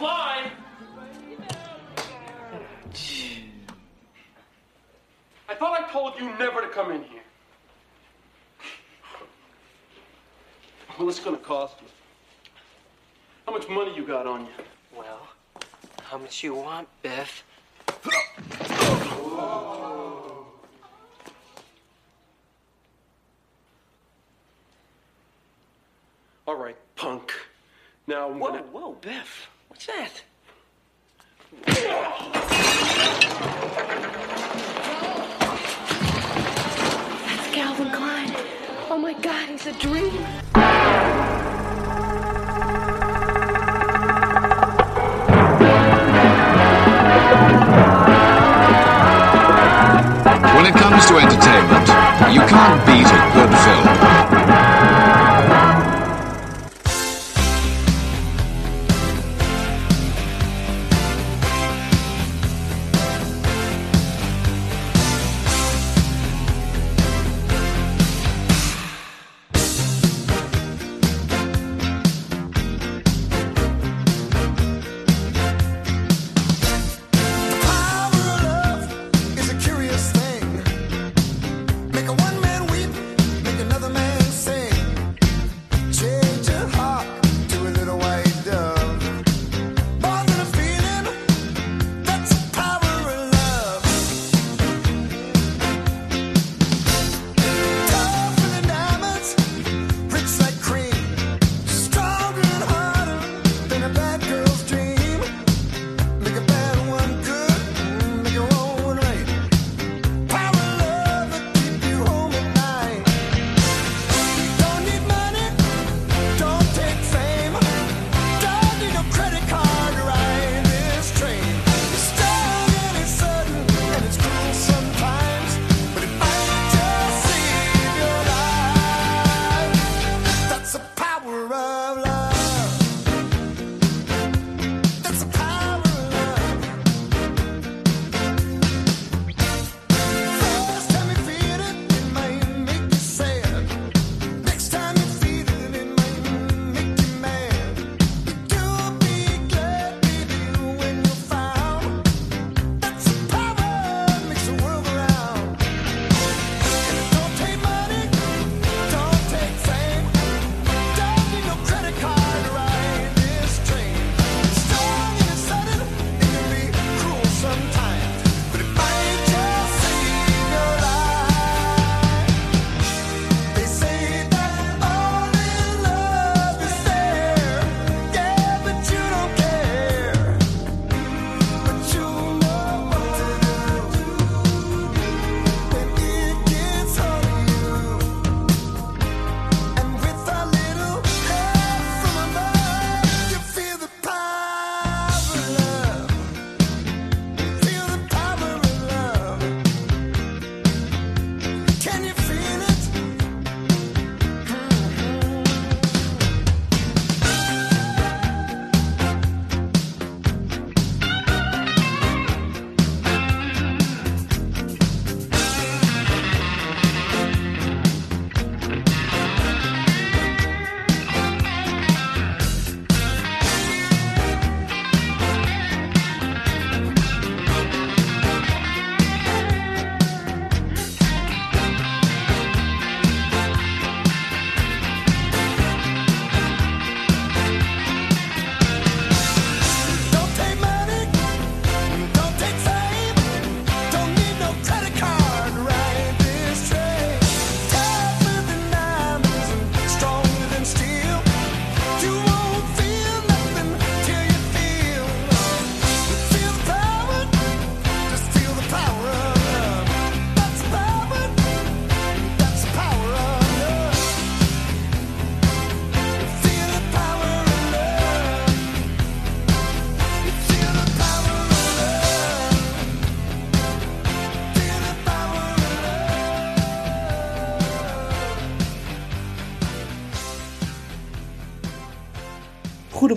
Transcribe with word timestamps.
fly. 0.00 0.50
I 5.46 5.54
thought 5.54 5.78
I 5.78 5.92
told 5.92 6.18
you 6.18 6.24
never 6.38 6.62
to 6.62 6.68
come 6.68 6.90
in 6.90 7.04
here. 7.04 7.20
Well, 10.98 11.06
it's 11.06 11.20
gonna 11.20 11.36
cost 11.36 11.74
you. 11.82 11.88
How 13.44 13.52
much 13.52 13.68
money 13.68 13.94
you 13.94 14.06
got 14.06 14.26
on 14.26 14.46
you? 14.46 14.52
Well, 14.96 15.28
how 16.04 16.16
much 16.16 16.42
you 16.42 16.54
want, 16.54 16.88
Biff? 17.02 17.44
All 26.46 26.56
right, 26.56 26.76
punk. 26.96 27.34
Now 28.06 28.30
I'm 28.30 28.38
whoa, 28.38 28.48
gonna... 28.48 28.62
whoa, 28.62 28.92
Biff. 28.94 29.50
What's 29.70 29.86
that? 29.86 30.22
That's 37.24 37.54
Calvin 37.54 37.92
Klein. 37.92 38.32
Oh 38.90 38.98
my 39.00 39.12
God, 39.12 39.48
he's 39.48 39.66
a 39.66 39.72
dream. 39.74 40.10
When 50.50 50.66
it 50.66 50.74
comes 50.74 51.06
to 51.06 51.14
entertainment, 51.16 51.88
you 52.34 52.40
can't 52.40 52.86
beat 52.86 53.06
a 53.06 53.30
good 53.34 53.52
film. 54.34 54.39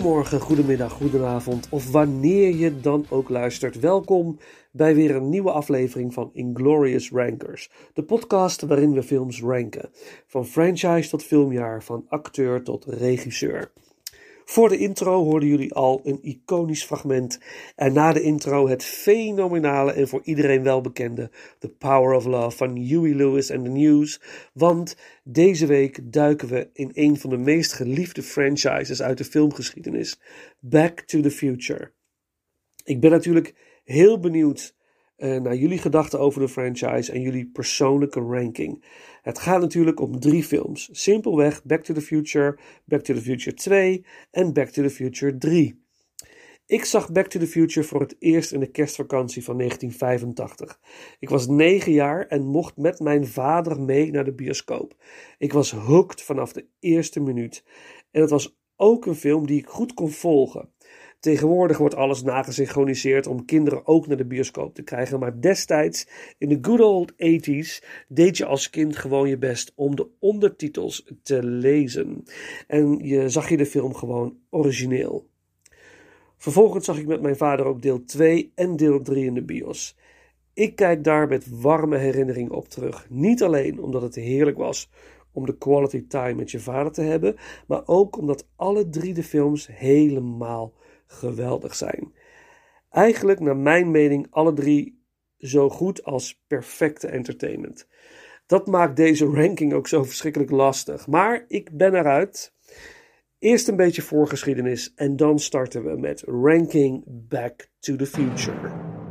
Goedemorgen, 0.04 0.40
goedemiddag, 0.40 0.92
goedenavond 0.92 1.68
of 1.70 1.90
wanneer 1.90 2.54
je 2.54 2.80
dan 2.80 3.06
ook 3.08 3.28
luistert. 3.28 3.80
Welkom 3.80 4.38
bij 4.72 4.94
weer 4.94 5.16
een 5.16 5.28
nieuwe 5.28 5.50
aflevering 5.50 6.14
van 6.14 6.30
Inglorious 6.32 7.10
Rankers, 7.10 7.70
de 7.94 8.04
podcast 8.04 8.62
waarin 8.62 8.92
we 8.92 9.02
films 9.02 9.40
ranken. 9.40 9.90
Van 10.26 10.46
franchise 10.46 11.08
tot 11.08 11.22
filmjaar, 11.22 11.82
van 11.82 12.04
acteur 12.08 12.62
tot 12.62 12.84
regisseur. 12.84 13.72
Voor 14.44 14.68
de 14.68 14.78
intro 14.78 15.24
hoorden 15.24 15.48
jullie 15.48 15.74
al 15.74 16.00
een 16.04 16.18
iconisch 16.22 16.84
fragment. 16.84 17.40
En 17.76 17.92
na 17.92 18.12
de 18.12 18.22
intro 18.22 18.68
het 18.68 18.84
fenomenale 18.84 19.92
en 19.92 20.08
voor 20.08 20.20
iedereen 20.24 20.62
welbekende 20.62 21.30
The 21.58 21.68
Power 21.68 22.16
of 22.16 22.24
Love 22.24 22.56
van 22.56 22.76
Huey 22.76 23.14
Lewis 23.14 23.50
and 23.50 23.64
the 23.64 23.70
News, 23.70 24.20
want 24.52 24.96
deze 25.22 25.66
week 25.66 26.12
duiken 26.12 26.48
we 26.48 26.68
in 26.72 26.90
een 26.94 27.18
van 27.18 27.30
de 27.30 27.36
meest 27.36 27.72
geliefde 27.72 28.22
franchises 28.22 29.02
uit 29.02 29.18
de 29.18 29.24
filmgeschiedenis, 29.24 30.20
Back 30.60 31.00
to 31.00 31.20
the 31.20 31.30
Future. 31.30 31.92
Ik 32.84 33.00
ben 33.00 33.10
natuurlijk 33.10 33.54
heel 33.84 34.20
benieuwd 34.20 34.74
eh, 35.16 35.36
naar 35.36 35.56
jullie 35.56 35.78
gedachten 35.78 36.20
over 36.20 36.40
de 36.40 36.48
franchise 36.48 37.12
en 37.12 37.20
jullie 37.20 37.50
persoonlijke 37.52 38.20
ranking. 38.20 38.84
Het 39.22 39.38
gaat 39.38 39.60
natuurlijk 39.60 40.00
om 40.00 40.20
drie 40.20 40.44
films. 40.44 40.88
Simpelweg 40.92 41.64
Back 41.64 41.84
to 41.84 41.94
the 41.94 42.00
Future, 42.00 42.58
Back 42.84 43.00
to 43.00 43.14
the 43.14 43.20
Future 43.20 43.56
2 43.56 44.04
en 44.30 44.52
Back 44.52 44.68
to 44.68 44.82
the 44.82 44.90
Future 44.90 45.38
3. 45.38 45.82
Ik 46.66 46.84
zag 46.84 47.12
Back 47.12 47.26
to 47.26 47.38
the 47.38 47.46
Future 47.46 47.86
voor 47.86 48.00
het 48.00 48.16
eerst 48.18 48.52
in 48.52 48.60
de 48.60 48.70
kerstvakantie 48.70 49.44
van 49.44 49.56
1985. 49.56 50.80
Ik 51.18 51.28
was 51.28 51.46
9 51.46 51.92
jaar 51.92 52.26
en 52.26 52.46
mocht 52.46 52.76
met 52.76 53.00
mijn 53.00 53.26
vader 53.26 53.80
mee 53.80 54.10
naar 54.10 54.24
de 54.24 54.34
bioscoop. 54.34 54.94
Ik 55.38 55.52
was 55.52 55.70
hooked 55.70 56.22
vanaf 56.22 56.52
de 56.52 56.66
eerste 56.80 57.20
minuut. 57.20 57.64
En 58.10 58.20
het 58.20 58.30
was 58.30 58.56
ook 58.76 59.06
een 59.06 59.14
film 59.14 59.46
die 59.46 59.58
ik 59.58 59.68
goed 59.68 59.94
kon 59.94 60.10
volgen. 60.10 60.72
Tegenwoordig 61.24 61.78
wordt 61.78 61.94
alles 61.94 62.22
nagesynchroniseerd 62.22 63.26
om 63.26 63.44
kinderen 63.44 63.86
ook 63.86 64.06
naar 64.06 64.16
de 64.16 64.24
bioscoop 64.24 64.74
te 64.74 64.82
krijgen. 64.82 65.18
Maar 65.18 65.40
destijds, 65.40 66.08
in 66.38 66.48
de 66.48 66.58
good 66.62 66.80
old 66.80 67.12
80s, 67.12 67.84
deed 68.08 68.36
je 68.36 68.44
als 68.44 68.70
kind 68.70 68.96
gewoon 68.96 69.28
je 69.28 69.38
best 69.38 69.72
om 69.74 69.96
de 69.96 70.08
ondertitels 70.18 71.06
te 71.22 71.42
lezen. 71.44 72.24
En 72.66 72.98
je 72.98 73.28
zag 73.28 73.48
je 73.48 73.56
de 73.56 73.66
film 73.66 73.94
gewoon 73.94 74.36
origineel. 74.50 75.28
Vervolgens 76.36 76.84
zag 76.84 76.98
ik 76.98 77.06
met 77.06 77.22
mijn 77.22 77.36
vader 77.36 77.66
ook 77.66 77.82
deel 77.82 78.04
2 78.04 78.52
en 78.54 78.76
deel 78.76 79.02
3 79.02 79.24
in 79.24 79.34
de 79.34 79.44
bios. 79.44 79.96
Ik 80.54 80.76
kijk 80.76 81.04
daar 81.04 81.28
met 81.28 81.60
warme 81.60 81.96
herinneringen 81.96 82.52
op 82.52 82.68
terug. 82.68 83.06
Niet 83.10 83.42
alleen 83.42 83.80
omdat 83.82 84.02
het 84.02 84.14
heerlijk 84.14 84.56
was 84.56 84.90
om 85.32 85.46
de 85.46 85.58
quality 85.58 86.06
time 86.06 86.34
met 86.34 86.50
je 86.50 86.60
vader 86.60 86.92
te 86.92 87.02
hebben, 87.02 87.36
maar 87.66 87.82
ook 87.84 88.18
omdat 88.18 88.46
alle 88.56 88.88
drie 88.88 89.14
de 89.14 89.22
films 89.22 89.68
helemaal 89.72 90.72
geweldig 91.06 91.74
zijn. 91.74 92.14
Eigenlijk, 92.90 93.40
naar 93.40 93.56
mijn 93.56 93.90
mening, 93.90 94.26
alle 94.30 94.52
drie 94.52 95.02
zo 95.38 95.70
goed 95.70 96.04
als 96.04 96.42
perfecte 96.46 97.06
entertainment. 97.06 97.86
Dat 98.46 98.66
maakt 98.66 98.96
deze 98.96 99.24
ranking 99.26 99.72
ook 99.72 99.88
zo 99.88 100.04
verschrikkelijk 100.04 100.50
lastig. 100.50 101.06
Maar 101.06 101.44
ik 101.48 101.76
ben 101.76 101.94
eruit. 101.94 102.52
Eerst 103.38 103.68
een 103.68 103.76
beetje 103.76 104.02
voorgeschiedenis 104.02 104.92
en 104.94 105.16
dan 105.16 105.38
starten 105.38 105.84
we 105.84 105.96
met 105.96 106.22
Ranking 106.26 107.04
Back 107.06 107.68
to 107.78 107.96
the 107.96 108.06
Future. 108.06 109.03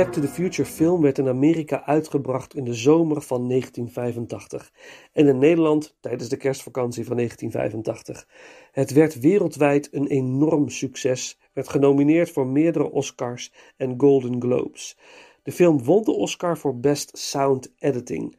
Back 0.00 0.12
to 0.12 0.20
the 0.20 0.28
Future 0.28 0.68
film 0.68 1.00
werd 1.00 1.18
in 1.18 1.28
Amerika 1.28 1.84
uitgebracht 1.84 2.54
in 2.54 2.64
de 2.64 2.74
zomer 2.74 3.22
van 3.22 3.48
1985 3.48 4.72
en 5.12 5.26
in 5.26 5.38
Nederland 5.38 5.96
tijdens 6.00 6.28
de 6.28 6.36
kerstvakantie 6.36 7.04
van 7.04 7.16
1985. 7.16 8.28
Het 8.72 8.92
werd 8.92 9.20
wereldwijd 9.20 9.88
een 9.92 10.06
enorm 10.06 10.68
succes, 10.68 11.38
werd 11.52 11.68
genomineerd 11.68 12.30
voor 12.30 12.46
meerdere 12.46 12.90
Oscars 12.90 13.52
en 13.76 13.94
Golden 13.96 14.40
Globes. 14.40 14.98
De 15.42 15.52
film 15.52 15.84
won 15.84 16.04
de 16.04 16.12
Oscar 16.12 16.58
voor 16.58 16.78
Best 16.78 17.18
Sound 17.18 17.72
Editing. 17.78 18.38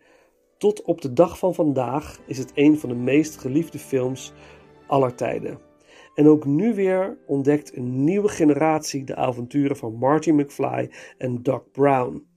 Tot 0.57 0.81
op 0.81 1.01
de 1.01 1.13
dag 1.13 1.37
van 1.37 1.53
vandaag 1.53 2.19
is 2.25 2.37
het 2.37 2.51
een 2.53 2.79
van 2.79 2.89
de 2.89 2.95
meest 2.95 3.37
geliefde 3.37 3.79
films 3.79 4.33
aller 4.87 5.15
tijden. 5.15 5.70
En 6.15 6.27
ook 6.27 6.45
nu 6.45 6.73
weer 6.73 7.17
ontdekt 7.25 7.75
een 7.75 8.03
nieuwe 8.03 8.27
generatie 8.27 9.03
de 9.03 9.15
avonturen 9.15 9.77
van 9.77 9.95
Marty 9.95 10.31
McFly 10.31 10.91
en 11.17 11.43
Doc 11.43 11.61
Brown, 11.71 12.27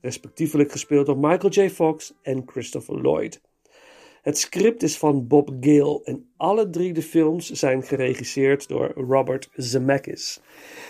respectievelijk 0.00 0.72
gespeeld 0.72 1.06
door 1.06 1.18
Michael 1.18 1.52
J. 1.52 1.70
Fox 1.70 2.14
en 2.22 2.42
Christopher 2.46 3.00
Lloyd. 3.00 3.40
Het 4.22 4.38
script 4.38 4.82
is 4.82 4.98
van 4.98 5.26
Bob 5.26 5.50
Gale 5.60 6.00
en 6.04 6.33
alle 6.44 6.70
drie 6.70 6.92
de 6.92 7.02
films 7.02 7.50
zijn 7.50 7.82
geregisseerd 7.82 8.68
door 8.68 8.92
Robert 9.08 9.48
Zemeckis. 9.52 10.40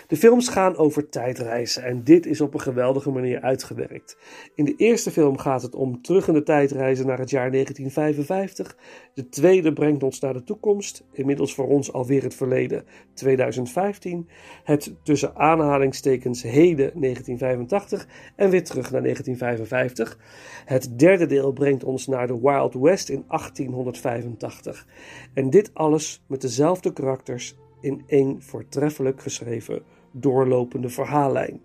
De 0.06 0.16
films 0.16 0.48
gaan 0.48 0.76
over 0.76 1.08
tijdreizen 1.08 1.82
en 1.82 2.04
dit 2.04 2.26
is 2.26 2.40
op 2.40 2.54
een 2.54 2.60
geweldige 2.60 3.10
manier 3.10 3.40
uitgewerkt. 3.40 4.16
In 4.54 4.64
de 4.64 4.74
eerste 4.76 5.10
film 5.10 5.38
gaat 5.38 5.62
het 5.62 5.74
om 5.74 6.02
terug 6.02 6.28
in 6.28 6.34
de 6.34 6.42
tijdreizen 6.42 7.06
naar 7.06 7.18
het 7.18 7.30
jaar 7.30 7.50
1955. 7.50 8.76
De 9.14 9.28
tweede 9.28 9.72
brengt 9.72 10.02
ons 10.02 10.20
naar 10.20 10.32
de 10.32 10.44
toekomst, 10.44 11.04
inmiddels 11.12 11.54
voor 11.54 11.68
ons 11.68 11.92
alweer 11.92 12.22
het 12.22 12.34
verleden 12.34 12.84
2015. 13.12 14.28
Het 14.64 14.94
tussen 15.02 15.36
aanhalingstekens 15.36 16.42
heden 16.42 17.00
1985 17.00 18.06
en 18.36 18.50
weer 18.50 18.64
terug 18.64 18.90
naar 18.90 19.02
1955. 19.02 20.18
Het 20.64 20.98
derde 20.98 21.26
deel 21.26 21.52
brengt 21.52 21.84
ons 21.84 22.06
naar 22.06 22.26
de 22.26 22.40
Wild 22.40 22.74
West 22.74 23.08
in 23.08 23.24
1885. 23.28 24.86
En 25.34 25.43
dit 25.50 25.70
alles 25.74 26.24
met 26.26 26.40
dezelfde 26.40 26.92
karakters 26.92 27.56
in 27.80 28.02
één 28.06 28.42
voortreffelijk 28.42 29.22
geschreven 29.22 29.82
doorlopende 30.10 30.88
verhaallijn. 30.88 31.62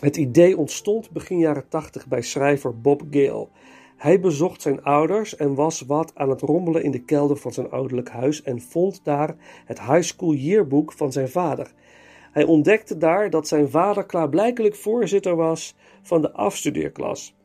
Het 0.00 0.16
idee 0.16 0.56
ontstond 0.56 1.10
begin 1.10 1.38
jaren 1.38 1.68
80 1.68 2.06
bij 2.06 2.22
schrijver 2.22 2.80
Bob 2.80 3.02
Gale. 3.10 3.48
Hij 3.96 4.20
bezocht 4.20 4.62
zijn 4.62 4.82
ouders 4.82 5.36
en 5.36 5.54
was 5.54 5.80
wat 5.80 6.12
aan 6.14 6.30
het 6.30 6.40
rommelen 6.40 6.82
in 6.82 6.90
de 6.90 7.04
kelder 7.04 7.36
van 7.36 7.52
zijn 7.52 7.70
ouderlijk 7.70 8.08
huis 8.08 8.42
en 8.42 8.60
vond 8.60 9.00
daar 9.04 9.36
het 9.64 9.80
high 9.80 10.02
school 10.02 10.32
yearbook 10.32 10.92
van 10.92 11.12
zijn 11.12 11.28
vader. 11.28 11.72
Hij 12.32 12.44
ontdekte 12.44 12.98
daar 12.98 13.30
dat 13.30 13.48
zijn 13.48 13.70
vader 13.70 14.06
klaarblijkelijk 14.06 14.74
voorzitter 14.74 15.36
was 15.36 15.76
van 16.02 16.22
de 16.22 16.32
afstudeerklas. 16.32 17.37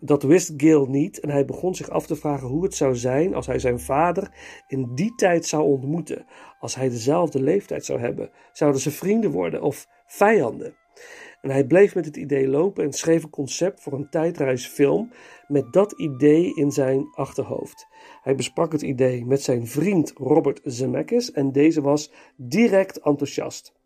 Dat 0.00 0.22
wist 0.22 0.52
Gale 0.56 0.88
niet 0.88 1.20
en 1.20 1.30
hij 1.30 1.44
begon 1.44 1.74
zich 1.74 1.90
af 1.90 2.06
te 2.06 2.16
vragen 2.16 2.48
hoe 2.48 2.62
het 2.62 2.74
zou 2.74 2.96
zijn 2.96 3.34
als 3.34 3.46
hij 3.46 3.58
zijn 3.58 3.80
vader 3.80 4.34
in 4.68 4.94
die 4.94 5.14
tijd 5.14 5.46
zou 5.46 5.62
ontmoeten. 5.62 6.26
Als 6.58 6.74
hij 6.74 6.88
dezelfde 6.88 7.42
leeftijd 7.42 7.84
zou 7.84 8.00
hebben, 8.00 8.30
zouden 8.52 8.80
ze 8.80 8.90
vrienden 8.90 9.30
worden 9.30 9.62
of 9.62 9.86
vijanden? 10.06 10.74
En 11.40 11.50
hij 11.50 11.66
bleef 11.66 11.94
met 11.94 12.04
het 12.04 12.16
idee 12.16 12.48
lopen 12.48 12.84
en 12.84 12.92
schreef 12.92 13.22
een 13.22 13.30
concept 13.30 13.82
voor 13.82 13.92
een 13.92 14.10
tijdreisfilm 14.10 15.10
met 15.48 15.72
dat 15.72 15.92
idee 15.92 16.54
in 16.54 16.70
zijn 16.70 17.08
achterhoofd. 17.14 17.86
Hij 18.22 18.34
besprak 18.34 18.72
het 18.72 18.82
idee 18.82 19.26
met 19.26 19.42
zijn 19.42 19.66
vriend 19.66 20.12
Robert 20.16 20.60
Zemeckis 20.64 21.32
en 21.32 21.52
deze 21.52 21.80
was 21.80 22.12
direct 22.36 23.00
enthousiast. 23.00 23.78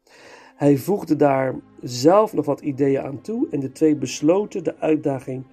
Hij 0.57 0.77
voegde 0.77 1.17
daar 1.17 1.61
zelf 1.81 2.33
nog 2.33 2.47
wat 2.47 2.61
ideeën 2.61 3.03
aan 3.03 3.21
toe 3.21 3.49
en 3.51 3.61
de 3.61 3.73
twee 3.73 3.97
besloten 3.97 4.65
de 4.65 4.79
uitdaging 4.79 5.47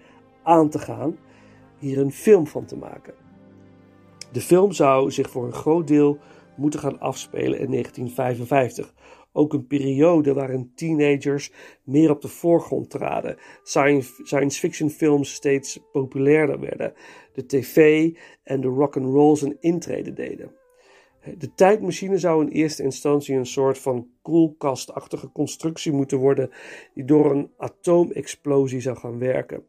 aan 0.44 0.70
te 0.70 0.80
gaan 0.80 1.18
hier 1.78 1.98
een 1.98 2.12
film 2.12 2.48
van 2.48 2.66
te 2.66 2.78
maken. 2.78 3.14
De 4.32 4.42
film 4.42 4.72
zou 4.72 5.12
zich 5.12 5.30
voor 5.30 5.46
een 5.46 5.54
groot 5.54 5.88
deel 5.88 6.18
moeten 6.56 6.80
gaan 6.80 7.00
afspelen 7.00 7.60
in 7.60 7.72
1955. 7.72 8.94
Ook 9.34 9.54
een 9.54 9.68
periode 9.68 10.34
waarin 10.34 10.72
teenagers 10.76 11.52
meer 11.84 12.10
op 12.10 12.22
de 12.22 12.28
voorgrond 12.28 12.90
traden, 12.90 13.38
science, 13.64 14.60
fiction 14.60 14.90
films 14.90 15.34
steeds 15.34 15.80
populairder 15.92 16.60
werden, 16.60 16.94
de 17.34 17.46
tv 17.46 18.10
en 18.44 18.62
de 18.62 18.68
rock 18.68 18.98
and 18.98 19.06
rolls 19.06 19.42
een 19.42 19.58
intrede 19.60 20.14
deden. 20.14 20.52
De 21.38 21.54
tijdmachine 21.54 22.18
zou 22.18 22.46
in 22.46 22.52
eerste 22.52 22.84
instantie 22.84 23.36
een 23.36 23.46
soort 23.46 23.78
van 23.78 24.08
koelkastachtige 24.22 25.32
constructie 25.32 25.92
moeten 25.92 26.18
worden 26.18 26.50
die 26.94 27.06
door 27.06 27.32
een 27.32 27.52
atoomexplosie 27.58 28.82
zou 28.82 28.98
gaan 28.98 29.20
werken. 29.20 29.66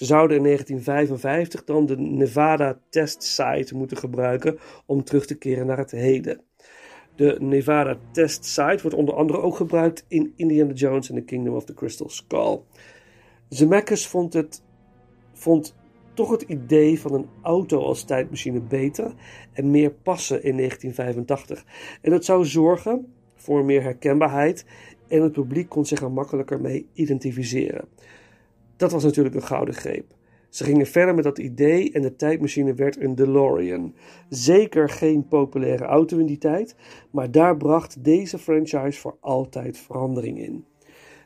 Ze 0.00 0.06
zouden 0.06 0.36
in 0.36 0.42
1955 0.42 1.64
dan 1.64 1.86
de 1.86 1.96
Nevada 1.96 2.78
Test 2.88 3.22
Site 3.22 3.76
moeten 3.76 3.96
gebruiken 3.96 4.58
om 4.86 5.04
terug 5.04 5.26
te 5.26 5.38
keren 5.38 5.66
naar 5.66 5.78
het 5.78 5.90
heden. 5.90 6.40
De 7.16 7.36
Nevada 7.40 7.98
Test 8.12 8.44
Site 8.44 8.78
wordt 8.82 8.96
onder 8.96 9.14
andere 9.14 9.40
ook 9.40 9.56
gebruikt 9.56 10.04
in 10.08 10.32
Indiana 10.36 10.72
Jones 10.72 11.10
and 11.10 11.18
the 11.18 11.24
Kingdom 11.24 11.54
of 11.54 11.64
the 11.64 11.74
Crystal 11.74 12.08
Skull. 12.08 12.60
Zemeckis 13.48 14.06
vond, 14.06 14.32
het, 14.32 14.62
vond 15.32 15.76
toch 16.14 16.30
het 16.30 16.42
idee 16.42 17.00
van 17.00 17.14
een 17.14 17.28
auto 17.42 17.82
als 17.82 18.04
tijdmachine 18.04 18.60
beter 18.60 19.14
en 19.52 19.70
meer 19.70 19.90
passen 19.90 20.42
in 20.42 20.56
1985. 20.56 21.64
En 22.02 22.10
dat 22.10 22.24
zou 22.24 22.44
zorgen 22.44 23.12
voor 23.34 23.64
meer 23.64 23.82
herkenbaarheid 23.82 24.64
en 25.08 25.22
het 25.22 25.32
publiek 25.32 25.68
kon 25.68 25.86
zich 25.86 26.00
er 26.00 26.12
makkelijker 26.12 26.60
mee 26.60 26.86
identificeren. 26.92 27.88
Dat 28.80 28.92
was 28.92 29.04
natuurlijk 29.04 29.34
een 29.34 29.42
gouden 29.42 29.74
greep. 29.74 30.14
Ze 30.48 30.64
gingen 30.64 30.86
verder 30.86 31.14
met 31.14 31.24
dat 31.24 31.38
idee 31.38 31.92
en 31.92 32.02
de 32.02 32.16
tijdmachine 32.16 32.74
werd 32.74 33.00
een 33.00 33.14
DeLorean. 33.14 33.94
Zeker 34.28 34.88
geen 34.88 35.28
populaire 35.28 35.84
auto 35.84 36.18
in 36.18 36.26
die 36.26 36.38
tijd, 36.38 36.76
maar 37.10 37.30
daar 37.30 37.56
bracht 37.56 38.04
deze 38.04 38.38
franchise 38.38 39.00
voor 39.00 39.16
altijd 39.20 39.78
verandering 39.78 40.38
in. 40.38 40.64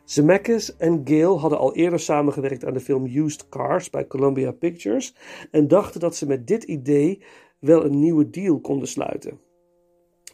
Zemeckis 0.04 0.76
en 0.76 1.00
Gale 1.04 1.38
hadden 1.38 1.58
al 1.58 1.74
eerder 1.74 2.00
samengewerkt 2.00 2.64
aan 2.64 2.72
de 2.72 2.80
film 2.80 3.06
Used 3.06 3.48
Cars 3.48 3.90
bij 3.90 4.06
Columbia 4.06 4.52
Pictures 4.52 5.14
en 5.50 5.68
dachten 5.68 6.00
dat 6.00 6.16
ze 6.16 6.26
met 6.26 6.46
dit 6.46 6.64
idee 6.64 7.22
wel 7.58 7.84
een 7.84 7.98
nieuwe 7.98 8.30
deal 8.30 8.60
konden 8.60 8.88
sluiten. 8.88 9.30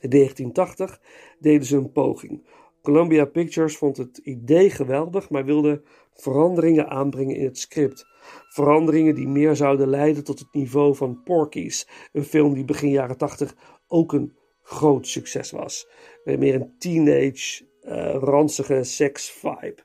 In 0.01 0.11
1980 0.11 1.01
deden 1.39 1.67
ze 1.67 1.77
een 1.77 1.93
poging. 1.93 2.43
Columbia 2.83 3.25
Pictures 3.25 3.77
vond 3.77 3.97
het 3.97 4.19
idee 4.19 4.71
geweldig, 4.71 5.31
maar 5.31 5.45
wilde 5.45 5.83
veranderingen 6.15 6.89
aanbrengen 6.89 7.37
in 7.37 7.45
het 7.45 7.59
script. 7.59 8.07
Veranderingen 8.49 9.15
die 9.15 9.29
meer 9.29 9.57
zouden 9.57 9.89
leiden 9.89 10.25
tot 10.25 10.39
het 10.39 10.49
niveau 10.53 10.95
van 10.95 11.23
Porky's, 11.23 11.89
een 12.13 12.25
film 12.25 12.55
die 12.55 12.65
begin 12.65 12.91
jaren 12.91 13.17
80 13.17 13.57
ook 13.89 14.13
een 14.13 14.33
groot 14.63 15.07
succes 15.07 15.51
was. 15.51 15.89
Meer 16.25 16.55
een 16.55 16.75
teenage, 16.79 17.65
uh, 17.83 18.15
ranzige 18.15 18.85
seks 18.85 19.31
vibe. 19.31 19.83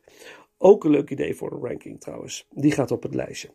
Ook 0.57 0.83
een 0.83 0.91
leuk 0.91 1.09
idee 1.09 1.35
voor 1.35 1.49
de 1.49 1.67
ranking 1.67 2.01
trouwens. 2.01 2.47
Die 2.49 2.71
gaat 2.71 2.91
op 2.91 3.03
het 3.03 3.15
lijstje. 3.15 3.49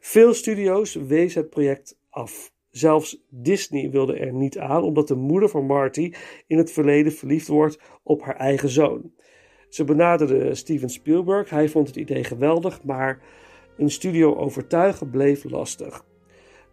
Veel 0.00 0.34
studio's 0.34 0.94
wezen 0.94 1.40
het 1.40 1.50
project 1.50 1.98
af. 2.10 2.52
Zelfs 2.74 3.24
Disney 3.28 3.90
wilde 3.90 4.18
er 4.18 4.32
niet 4.32 4.58
aan, 4.58 4.82
omdat 4.82 5.08
de 5.08 5.14
moeder 5.14 5.48
van 5.48 5.66
Marty 5.66 6.12
in 6.46 6.58
het 6.58 6.70
verleden 6.70 7.12
verliefd 7.12 7.48
wordt 7.48 7.78
op 8.02 8.22
haar 8.22 8.36
eigen 8.36 8.68
zoon. 8.68 9.12
Ze 9.68 9.84
benaderde 9.84 10.54
Steven 10.54 10.88
Spielberg. 10.88 11.50
Hij 11.50 11.68
vond 11.68 11.86
het 11.86 11.96
idee 11.96 12.24
geweldig, 12.24 12.82
maar 12.82 13.22
een 13.76 13.90
studio 13.90 14.36
overtuigen 14.36 15.10
bleef 15.10 15.44
lastig. 15.44 16.04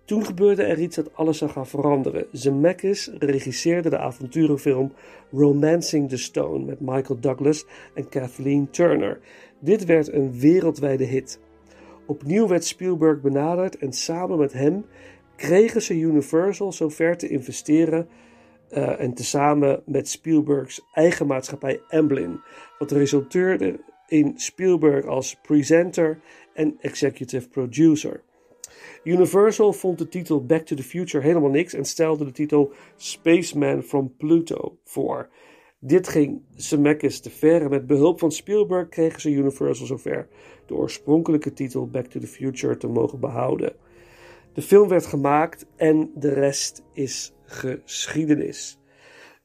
Toen 0.05 0.25
gebeurde 0.25 0.63
er 0.63 0.79
iets 0.79 0.95
dat 0.95 1.13
alles 1.13 1.37
zou 1.37 1.51
gaan 1.51 1.67
veranderen. 1.67 2.25
Zemeckis 2.31 3.11
regisseerde 3.19 3.89
de 3.89 3.97
avonturenfilm 3.97 4.93
Romancing 5.31 6.09
the 6.09 6.17
Stone 6.17 6.65
met 6.65 6.79
Michael 6.79 7.19
Douglas 7.19 7.65
en 7.93 8.09
Kathleen 8.09 8.69
Turner. 8.69 9.19
Dit 9.59 9.85
werd 9.85 10.13
een 10.13 10.39
wereldwijde 10.39 11.03
hit. 11.03 11.39
Opnieuw 12.05 12.47
werd 12.47 12.65
Spielberg 12.65 13.21
benaderd 13.21 13.77
en 13.77 13.93
samen 13.93 14.37
met 14.37 14.53
hem 14.53 14.85
kregen 15.41 15.81
ze 15.81 15.99
Universal 15.99 16.71
zover 16.71 17.17
te 17.17 17.27
investeren 17.27 18.07
uh, 18.71 18.99
en 18.99 19.13
tezamen 19.13 19.83
met 19.85 20.09
Spielbergs 20.09 20.81
eigen 20.93 21.27
maatschappij 21.27 21.81
Amblin, 21.89 22.39
wat 22.79 22.91
resulteerde 22.91 23.79
in 24.07 24.33
Spielberg 24.35 25.05
als 25.05 25.35
presenter 25.41 26.19
en 26.53 26.77
executive 26.79 27.49
producer. 27.49 28.23
Universal 29.03 29.73
vond 29.73 29.97
de 29.97 30.07
titel 30.07 30.45
Back 30.45 30.65
to 30.65 30.75
the 30.75 30.83
Future 30.83 31.23
helemaal 31.23 31.49
niks 31.49 31.73
en 31.73 31.85
stelde 31.85 32.25
de 32.25 32.31
titel 32.31 32.71
Spaceman 32.95 33.81
from 33.81 34.13
Pluto 34.17 34.77
voor. 34.83 35.29
Dit 35.79 36.07
ging 36.07 36.41
Zemeckis 36.55 37.19
te 37.19 37.29
ver 37.29 37.61
en 37.61 37.69
met 37.69 37.87
behulp 37.87 38.19
van 38.19 38.31
Spielberg 38.31 38.89
kregen 38.89 39.21
ze 39.21 39.31
Universal 39.31 39.85
zover 39.85 40.27
de 40.65 40.73
oorspronkelijke 40.73 41.53
titel 41.53 41.87
Back 41.87 42.05
to 42.05 42.19
the 42.19 42.27
Future 42.27 42.77
te 42.77 42.87
mogen 42.87 43.19
behouden. 43.19 43.75
De 44.53 44.61
film 44.61 44.87
werd 44.87 45.05
gemaakt 45.05 45.65
en 45.75 46.11
de 46.15 46.33
rest 46.33 46.83
is 46.93 47.33
geschiedenis. 47.45 48.77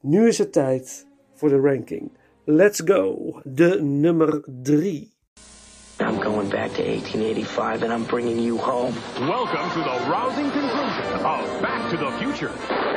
Nu 0.01 0.27
is 0.27 0.37
het 0.37 0.51
tijd 0.51 1.07
voor 1.33 1.49
de 1.49 1.59
ranking. 1.59 2.17
Let's 2.43 2.81
go, 2.85 3.39
de 3.43 3.81
nummer 3.81 4.43
3. 4.63 5.15
I'm 5.99 6.21
going 6.21 6.49
back 6.49 6.71
to 6.71 6.83
1885 6.83 7.83
and 7.83 7.91
I'm 7.91 8.05
bringing 8.05 8.39
you 8.39 8.59
home. 8.59 8.93
Welcome 9.19 9.69
to 9.73 9.81
the 9.81 10.09
rousing 10.09 10.51
conclusion 10.51 11.25
of 11.25 11.61
Back 11.61 11.89
to 11.89 11.97
the 11.97 12.11
Future. 12.19 12.96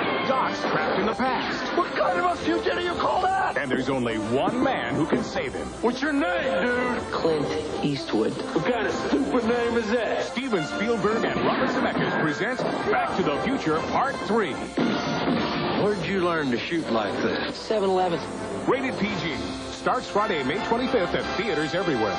Doc's 0.50 0.62
trapped 0.62 0.98
in 0.98 1.06
the 1.06 1.14
past. 1.14 1.76
What 1.76 1.92
kind 1.92 2.18
of 2.18 2.32
a 2.32 2.36
future 2.36 2.74
do 2.74 2.82
you 2.82 2.94
call 2.94 3.22
that? 3.22 3.56
And 3.56 3.70
there's 3.70 3.88
only 3.88 4.16
one 4.16 4.62
man 4.62 4.94
who 4.94 5.06
can 5.06 5.22
save 5.22 5.54
him. 5.54 5.66
What's 5.80 6.02
your 6.02 6.12
name, 6.12 6.66
dude? 6.66 7.12
Clint 7.12 7.84
Eastwood. 7.84 8.32
What 8.32 8.64
kind 8.64 8.86
of 8.86 8.92
stupid 8.92 9.44
name 9.44 9.76
is 9.76 9.88
that? 9.90 10.24
Steven 10.24 10.64
Spielberg 10.66 11.24
and 11.24 11.40
Robert 11.44 11.68
Zemeckis 11.68 12.20
present 12.20 12.58
Back 12.90 13.16
to 13.16 13.22
the 13.22 13.36
Future 13.42 13.78
Part 13.90 14.16
3. 14.16 14.52
Where'd 15.84 16.04
you 16.04 16.20
learn 16.20 16.50
to 16.50 16.58
shoot 16.58 16.90
like 16.90 17.14
this? 17.22 17.56
7 17.56 17.88
Eleven. 17.88 18.20
Rated 18.66 18.98
PG. 18.98 19.36
Starts 19.70 20.08
Friday, 20.08 20.42
May 20.42 20.58
25th 20.58 21.14
at 21.14 21.36
theaters 21.36 21.74
everywhere. 21.74 22.16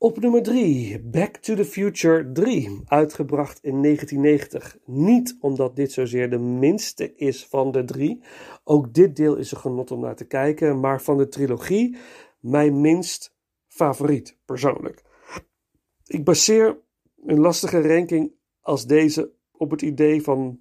Op 0.00 0.20
nummer 0.20 0.42
3, 0.42 1.00
Back 1.00 1.36
to 1.36 1.54
the 1.54 1.64
Future 1.64 2.32
3, 2.32 2.82
uitgebracht 2.86 3.58
in 3.62 3.82
1990. 3.82 4.78
Niet 4.84 5.36
omdat 5.40 5.76
dit 5.76 5.92
zozeer 5.92 6.30
de 6.30 6.38
minste 6.38 7.14
is 7.14 7.46
van 7.46 7.72
de 7.72 7.84
drie, 7.84 8.22
ook 8.64 8.94
dit 8.94 9.16
deel 9.16 9.36
is 9.36 9.52
een 9.52 9.58
genot 9.58 9.90
om 9.90 10.00
naar 10.00 10.16
te 10.16 10.26
kijken, 10.26 10.80
maar 10.80 11.02
van 11.02 11.18
de 11.18 11.28
trilogie 11.28 11.96
mijn 12.40 12.80
minst 12.80 13.34
favoriet 13.66 14.38
persoonlijk. 14.44 15.02
Ik 16.06 16.24
baseer 16.24 16.78
een 17.24 17.38
lastige 17.38 17.80
ranking 17.80 18.32
als 18.60 18.86
deze 18.86 19.32
op 19.52 19.70
het 19.70 19.82
idee 19.82 20.22
van 20.22 20.60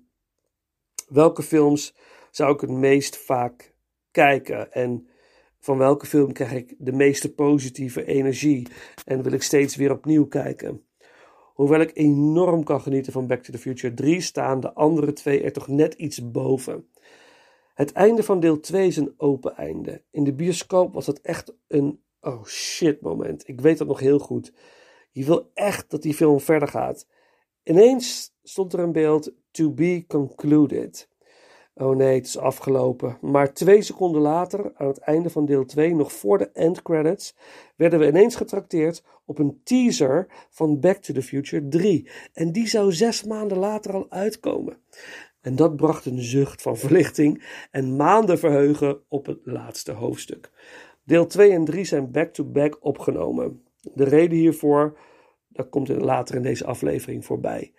welke 1.07 1.43
films 1.43 1.95
zou 2.31 2.53
ik 2.53 2.61
het 2.61 2.69
meest 2.69 3.17
vaak 3.17 3.73
kijken 4.11 4.71
en 4.71 5.07
van 5.67 5.77
welke 5.77 6.05
film 6.05 6.31
krijg 6.31 6.53
ik 6.53 6.75
de 6.77 6.91
meeste 6.91 7.33
positieve 7.33 8.05
energie 8.05 8.67
en 9.05 9.21
wil 9.23 9.31
ik 9.31 9.43
steeds 9.43 9.75
weer 9.75 9.91
opnieuw 9.91 10.27
kijken. 10.27 10.85
Hoewel 11.53 11.79
ik 11.79 11.91
enorm 11.93 12.63
kan 12.63 12.81
genieten 12.81 13.11
van 13.11 13.27
Back 13.27 13.43
to 13.43 13.51
the 13.51 13.57
Future 13.57 13.93
3, 13.93 14.21
staan 14.21 14.59
de 14.59 14.73
andere 14.73 15.13
twee 15.13 15.41
er 15.41 15.51
toch 15.51 15.67
net 15.67 15.93
iets 15.93 16.31
boven. 16.31 16.87
Het 17.73 17.91
einde 17.91 18.23
van 18.23 18.39
deel 18.39 18.59
2 18.59 18.87
is 18.87 18.97
een 18.97 19.13
open 19.17 19.55
einde. 19.55 20.03
In 20.11 20.23
de 20.23 20.33
bioscoop 20.33 20.93
was 20.93 21.05
dat 21.05 21.19
echt 21.19 21.55
een 21.67 22.01
oh 22.21 22.45
shit 22.45 23.01
moment. 23.01 23.47
Ik 23.47 23.61
weet 23.61 23.77
dat 23.77 23.87
nog 23.87 23.99
heel 23.99 24.19
goed. 24.19 24.53
Je 25.11 25.25
wil 25.25 25.51
echt 25.53 25.89
dat 25.89 26.01
die 26.01 26.13
film 26.13 26.39
verder 26.39 26.67
gaat. 26.67 27.07
Ineens 27.63 28.35
stond 28.43 28.73
er 28.73 28.79
een 28.79 28.91
beeld 28.91 29.33
to 29.51 29.71
be 29.71 30.03
concluded. 30.07 31.09
Oh 31.79 31.95
nee, 31.95 32.15
het 32.15 32.25
is 32.25 32.37
afgelopen. 32.37 33.17
Maar 33.21 33.53
twee 33.53 33.81
seconden 33.81 34.21
later, 34.21 34.71
aan 34.75 34.87
het 34.87 34.97
einde 34.97 35.29
van 35.29 35.45
deel 35.45 35.65
2, 35.65 35.95
nog 35.95 36.13
voor 36.13 36.37
de 36.37 36.49
end 36.51 36.81
credits, 36.81 37.35
werden 37.75 37.99
we 37.99 38.07
ineens 38.07 38.35
getrakteerd 38.35 39.03
op 39.25 39.39
een 39.39 39.61
teaser 39.63 40.27
van 40.49 40.79
Back 40.79 40.97
to 40.97 41.13
the 41.13 41.21
Future 41.21 41.67
3. 41.67 42.09
En 42.33 42.51
die 42.51 42.67
zou 42.67 42.93
zes 42.93 43.23
maanden 43.23 43.57
later 43.57 43.93
al 43.93 44.05
uitkomen. 44.09 44.77
En 45.41 45.55
dat 45.55 45.75
bracht 45.75 46.05
een 46.05 46.21
zucht 46.21 46.61
van 46.61 46.77
verlichting 46.77 47.43
en 47.71 47.95
maanden 47.95 48.39
verheugen 48.39 49.01
op 49.07 49.25
het 49.25 49.39
laatste 49.43 49.91
hoofdstuk. 49.91 50.51
Deel 51.03 51.27
2 51.27 51.51
en 51.51 51.65
3 51.65 51.85
zijn 51.85 52.11
back-to-back 52.11 52.77
opgenomen. 52.79 53.63
De 53.93 54.03
reden 54.03 54.37
hiervoor, 54.37 54.97
dat 55.47 55.69
komt 55.69 55.87
later 55.87 56.35
in 56.35 56.41
deze 56.41 56.65
aflevering 56.65 57.25
voorbij. 57.25 57.73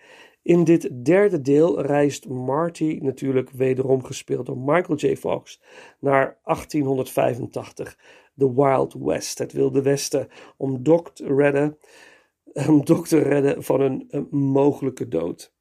In 0.49 0.65
dit 0.65 1.05
derde 1.05 1.41
deel 1.41 1.83
reist 1.83 2.29
Marty, 2.29 2.99
natuurlijk 3.03 3.51
wederom 3.51 4.05
gespeeld 4.05 4.47
door 4.47 4.59
Michael 4.59 4.99
J. 4.99 5.17
Fox, 5.17 5.61
naar 5.99 6.39
1885, 6.45 7.99
de 8.35 8.55
Wild 8.55 8.95
West, 8.99 9.39
het 9.39 9.53
Wilde 9.53 9.83
Westen, 9.83 10.29
om 10.57 10.83
Doc 10.83 11.03
te 11.13 11.27
redden, 13.23 13.63
van 13.65 13.81
een, 13.81 14.29
mogelijke 14.31 15.09
dood. 15.09 15.55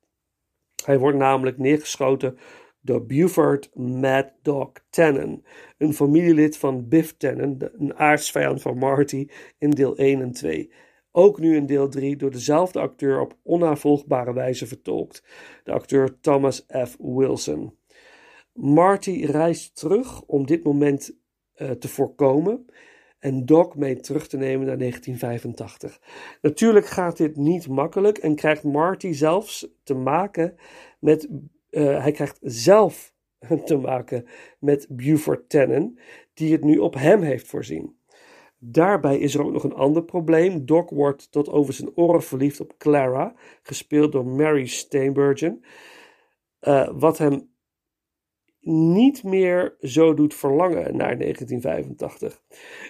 Hij 0.86 1.00
wordt 1.00 1.18
namelijk 1.18 1.58
neergeschoten 1.58 2.38
door 2.82 3.06
Buford 3.06 3.76
Mad 3.76 4.32
Dog 4.42 4.72
Tannen, 4.90 5.44
een 5.78 5.94
familielid 5.94 6.58
van 6.58 6.88
Biff 6.88 7.18
Tannen, 7.18 7.72
een 7.78 7.96
aardsvijand 7.96 8.62
van 8.62 8.78
Marty 8.78 9.28
in 9.58 9.70
deel 9.70 9.98
1 9.98 10.22
en 10.22 10.32
2. 10.32 10.72
Ook 11.20 11.40
nu 11.40 11.56
in 11.56 11.66
deel 11.66 11.90
3 11.90 12.16
door 12.16 12.32
dezelfde 12.32 12.80
acteur 12.80 13.20
op 13.20 13.38
onnavolgbare 13.44 14.34
wijze 14.34 14.68
vertolkt, 14.68 15.24
de 15.64 15.72
acteur 15.72 16.20
Thomas 16.20 16.66
F. 16.86 16.98
Wilson. 17.00 17.78
Marty 18.54 19.26
reist 19.26 19.76
terug 19.76 20.22
om 20.22 20.46
dit 20.46 20.64
moment 20.64 21.18
eh, 21.54 21.72
te 21.72 21.88
voorkomen 21.88 22.66
en 23.20 23.46
Doc 23.46 23.76
mee 23.76 24.00
terug 24.00 24.28
te 24.28 24.38
nemen 24.38 24.68
naar 24.68 24.78
1985. 24.78 26.02
Natuurlijk 26.42 26.86
gaat 26.86 27.18
dit 27.18 27.36
niet 27.36 27.68
makkelijk 27.68 28.18
en 28.18 28.36
krijgt 28.36 28.64
Marty 28.64 29.12
zelfs 29.12 29.68
te 29.84 29.94
maken 29.94 30.56
met. 31.00 31.30
eh, 31.70 32.02
hij 32.02 32.12
krijgt 32.12 32.40
zelf 32.42 33.14
te 33.66 33.78
maken 33.78 34.26
met 34.60 34.88
Buford 34.90 35.50
Tannen, 35.50 36.00
die 36.34 36.52
het 36.52 36.64
nu 36.64 36.78
op 36.78 36.94
hem 36.94 37.22
heeft 37.22 37.48
voorzien. 37.48 37.96
Daarbij 38.60 39.18
is 39.18 39.36
er 39.36 39.44
ook 39.44 39.52
nog 39.52 39.64
een 39.64 39.74
ander 39.74 40.04
probleem. 40.04 40.66
Doc 40.66 40.90
wordt 40.90 41.32
tot 41.32 41.50
over 41.50 41.74
zijn 41.74 41.92
oren 41.96 42.24
verliefd 42.24 42.60
op 42.60 42.74
Clara, 42.78 43.34
gespeeld 43.62 44.12
door 44.12 44.26
Mary 44.26 44.66
Steenburgen. 44.66 45.62
eh, 46.60 46.90
wat 46.94 47.18
hem 47.18 47.50
niet 48.70 49.24
meer 49.24 49.76
zo 49.82 50.14
doet 50.14 50.34
verlangen 50.34 50.98
naar 50.98 51.18
1985. 51.18 52.42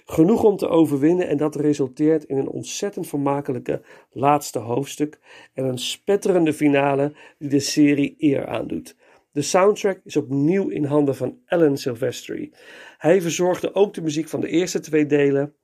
Genoeg 0.06 0.44
om 0.44 0.58
te 0.58 0.68
overwinnen 0.68 1.28
en 1.28 1.38
dat 1.38 1.56
resulteert 1.56 2.24
in 2.24 2.38
een 2.38 2.50
ontzettend 2.50 3.08
vermakelijke 3.08 3.82
laatste 4.10 4.60
hoofdstuk 4.60 5.20
en 5.54 5.66
een 5.66 5.78
spetterende 5.78 6.54
finale 6.54 7.14
die 7.38 7.50
de 7.50 7.60
serie 7.60 8.16
eer 8.18 8.48
aandoet. 8.48 8.96
De 9.38 9.44
soundtrack 9.44 10.00
is 10.04 10.16
opnieuw 10.16 10.70
in 10.70 10.84
handen 10.84 11.16
van 11.16 11.42
Alan 11.46 11.78
Silvestri. 11.78 12.54
Hij 12.98 13.22
verzorgde 13.22 13.74
ook 13.74 13.94
de 13.94 14.02
muziek 14.02 14.28
van 14.28 14.40
de 14.40 14.48
eerste 14.48 14.80
twee 14.80 15.06
delen 15.06 15.56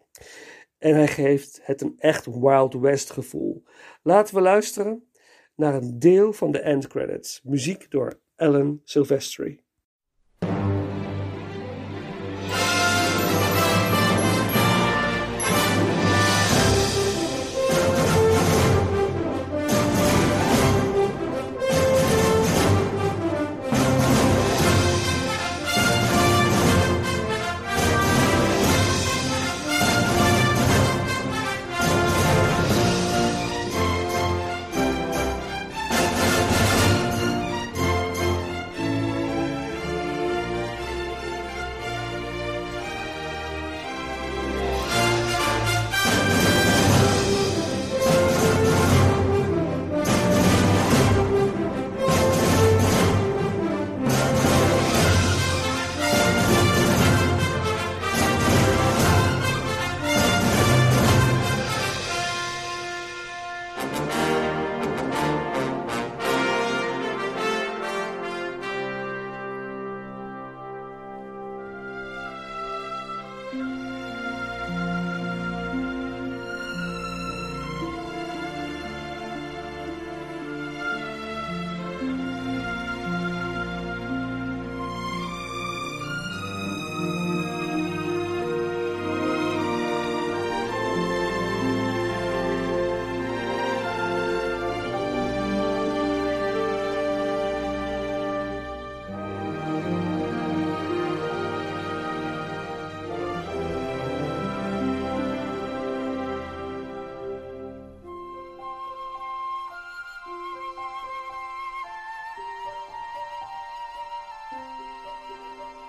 en 0.78 0.96
hij 0.96 1.08
geeft 1.08 1.60
het 1.64 1.82
een 1.82 1.96
echt 1.98 2.26
Wild 2.26 2.74
West 2.74 3.12
gevoel. 3.12 3.64
Laten 4.04 4.36
we 4.36 4.42
luisteren 4.42 5.10
naar 5.56 5.74
een 5.74 6.00
deel 6.00 6.34
van 6.34 6.52
de 6.52 6.60
end 6.60 6.88
credits. 6.88 7.42
Muziek 7.44 7.92
door 7.92 8.20
Alan 8.36 8.82
Silvestri. 8.84 9.63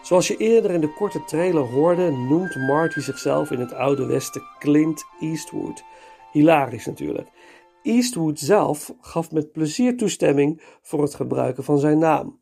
Zoals 0.05 0.29
je 0.29 0.37
eerder 0.37 0.71
in 0.71 0.81
de 0.81 0.93
korte 0.93 1.25
trailer 1.25 1.63
hoorde, 1.63 2.11
noemt 2.11 2.57
Marty 2.57 3.01
zichzelf 3.01 3.51
in 3.51 3.61
het 3.61 3.73
Oude 3.73 4.07
Westen 4.07 4.43
Clint 4.59 5.05
Eastwood. 5.21 5.85
Hilarisch 6.33 6.87
natuurlijk. 6.87 7.29
Eastwood 7.83 8.39
zelf 8.39 8.95
gaf 9.01 9.31
met 9.31 9.53
plezier 9.53 9.97
toestemming 9.97 10.63
voor 10.83 11.03
het 11.03 11.15
gebruiken 11.15 11.65
van 11.65 11.79
zijn 11.79 11.99
naam. 11.99 12.41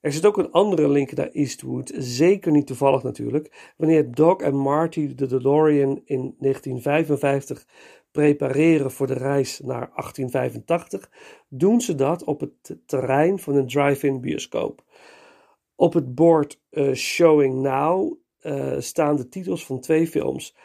Er 0.00 0.12
zit 0.12 0.26
ook 0.26 0.38
een 0.38 0.50
andere 0.50 0.88
link 0.88 1.12
naar 1.12 1.28
Eastwood, 1.28 1.92
zeker 1.94 2.52
niet 2.52 2.66
toevallig 2.66 3.02
natuurlijk. 3.02 3.72
Wanneer 3.76 4.10
Doc 4.10 4.40
en 4.40 4.56
Marty 4.56 5.14
de 5.14 5.26
DeLorean 5.26 6.00
in 6.04 6.34
1955 6.38 7.66
prepareren 8.10 8.90
voor 8.90 9.06
de 9.06 9.14
reis 9.14 9.60
naar 9.60 9.90
1885, 9.94 11.10
doen 11.48 11.80
ze 11.80 11.94
dat 11.94 12.24
op 12.24 12.40
het 12.40 12.76
terrein 12.86 13.38
van 13.38 13.54
een 13.54 13.66
drive-in 13.66 14.20
bioscoop. 14.20 14.83
Op 15.76 15.92
het 15.92 16.14
bord 16.14 16.60
eh, 16.70 16.92
Showing 16.92 17.54
Now 17.54 18.18
eh, 18.38 18.74
staan 18.78 19.16
de 19.16 19.28
titels 19.28 19.66
van 19.66 19.80
twee 19.80 20.06
films: 20.06 20.56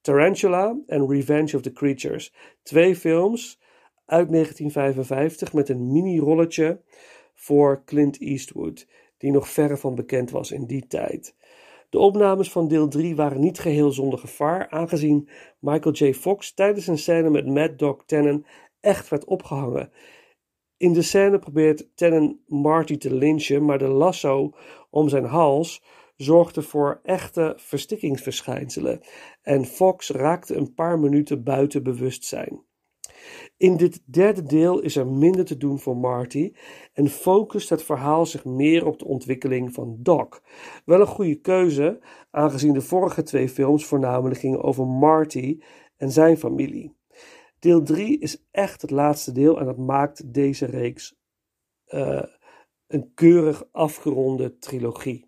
Tarantula 0.00 0.78
en 0.86 1.08
Revenge 1.08 1.56
of 1.56 1.62
the 1.62 1.72
Creatures. 1.72 2.34
Twee 2.62 2.96
films 2.96 3.60
uit 4.04 4.28
1955 4.30 5.52
met 5.52 5.68
een 5.68 5.92
mini-rolletje 5.92 6.82
voor 7.34 7.82
Clint 7.84 8.20
Eastwood, 8.20 8.86
die 9.18 9.30
nog 9.30 9.48
verre 9.48 9.76
van 9.76 9.94
bekend 9.94 10.30
was 10.30 10.50
in 10.50 10.66
die 10.66 10.86
tijd. 10.86 11.34
De 11.90 11.98
opnames 11.98 12.50
van 12.50 12.68
deel 12.68 12.88
3 12.88 13.16
waren 13.16 13.40
niet 13.40 13.58
geheel 13.58 13.92
zonder 13.92 14.18
gevaar, 14.18 14.70
aangezien 14.70 15.28
Michael 15.58 15.94
J. 15.94 16.12
Fox 16.14 16.54
tijdens 16.54 16.86
een 16.86 16.98
scène 16.98 17.30
met 17.30 17.46
Mad 17.46 17.78
Dog 17.78 18.04
Tannen 18.06 18.46
echt 18.80 19.08
werd 19.08 19.24
opgehangen. 19.24 19.90
In 20.78 20.92
de 20.92 21.02
scène 21.02 21.38
probeert 21.38 21.88
Tannen 21.94 22.40
Marty 22.46 22.96
te 22.96 23.14
lynchen, 23.14 23.64
maar 23.64 23.78
de 23.78 23.88
lasso 23.88 24.52
om 24.90 25.08
zijn 25.08 25.24
hals 25.24 25.82
zorgde 26.16 26.62
voor 26.62 27.00
echte 27.02 27.54
verstikkingsverschijnselen 27.56 29.00
en 29.42 29.64
Fox 29.64 30.10
raakte 30.10 30.54
een 30.54 30.74
paar 30.74 30.98
minuten 30.98 31.42
buiten 31.42 31.82
bewustzijn. 31.82 32.66
In 33.56 33.76
dit 33.76 34.02
derde 34.04 34.42
deel 34.42 34.80
is 34.80 34.96
er 34.96 35.06
minder 35.06 35.44
te 35.44 35.56
doen 35.56 35.78
voor 35.78 35.96
Marty 35.96 36.52
en 36.92 37.08
focust 37.08 37.68
het 37.68 37.82
verhaal 37.82 38.26
zich 38.26 38.44
meer 38.44 38.86
op 38.86 38.98
de 38.98 39.04
ontwikkeling 39.04 39.72
van 39.72 39.96
Doc. 40.00 40.40
Wel 40.84 41.00
een 41.00 41.06
goede 41.06 41.40
keuze, 41.40 42.00
aangezien 42.30 42.72
de 42.72 42.80
vorige 42.80 43.22
twee 43.22 43.48
films 43.48 43.84
voornamelijk 43.84 44.40
gingen 44.40 44.62
over 44.62 44.86
Marty 44.86 45.58
en 45.96 46.10
zijn 46.12 46.38
familie. 46.38 46.97
Deel 47.58 47.82
3 47.82 48.18
is 48.18 48.44
echt 48.50 48.82
het 48.82 48.90
laatste 48.90 49.32
deel 49.32 49.58
en 49.58 49.64
dat 49.64 49.76
maakt 49.76 50.34
deze 50.34 50.66
reeks 50.66 51.16
eh, 51.84 52.22
een 52.86 53.10
keurig 53.14 53.64
afgeronde 53.72 54.58
trilogie. 54.58 55.26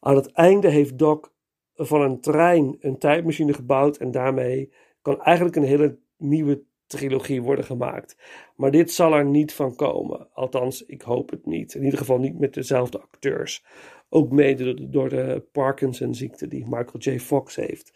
Aan 0.00 0.16
het 0.16 0.32
einde 0.32 0.68
heeft 0.68 0.98
Doc 0.98 1.28
van 1.74 2.00
een 2.00 2.20
trein 2.20 2.76
een 2.80 2.98
tijdmachine 2.98 3.52
gebouwd 3.52 3.96
en 3.96 4.10
daarmee 4.10 4.72
kan 5.02 5.22
eigenlijk 5.22 5.56
een 5.56 5.64
hele 5.64 5.98
nieuwe 6.16 6.64
trilogie 6.86 7.42
worden 7.42 7.64
gemaakt. 7.64 8.16
Maar 8.56 8.70
dit 8.70 8.92
zal 8.92 9.14
er 9.14 9.24
niet 9.24 9.52
van 9.52 9.76
komen. 9.76 10.28
Althans, 10.32 10.84
ik 10.84 11.02
hoop 11.02 11.30
het 11.30 11.46
niet. 11.46 11.74
In 11.74 11.84
ieder 11.84 11.98
geval 11.98 12.18
niet 12.18 12.38
met 12.38 12.54
dezelfde 12.54 13.00
acteurs. 13.00 13.64
Ook 14.08 14.30
mede 14.30 14.64
door 14.64 14.74
de, 14.76 14.88
door 14.88 15.08
de 15.08 15.46
Parkinson-ziekte 15.52 16.48
die 16.48 16.64
Michael 16.64 16.98
J. 16.98 17.18
Fox 17.18 17.56
heeft. 17.56 17.92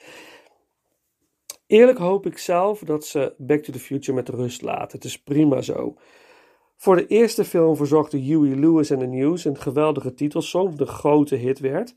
Eerlijk 1.68 1.98
hoop 1.98 2.26
ik 2.26 2.38
zelf 2.38 2.81
dat 2.81 3.07
ze 3.07 3.35
Back 3.38 3.62
to 3.62 3.72
the 3.72 3.78
Future 3.78 4.12
met 4.16 4.28
rust 4.28 4.62
laten. 4.62 4.96
Het 4.98 5.04
is 5.04 5.22
prima 5.22 5.61
zo. 5.61 5.94
Voor 6.76 6.96
de 6.96 7.07
eerste 7.07 7.44
film 7.44 7.76
verzorgde 7.76 8.18
Huey 8.18 8.54
Lewis 8.54 8.90
en 8.90 8.98
the 8.98 9.07
News 9.07 9.44
een 9.44 9.59
geweldige 9.59 10.14
titelsong, 10.14 10.74
de 10.74 10.87
grote 10.87 11.35
hit 11.35 11.59
werd. 11.59 11.94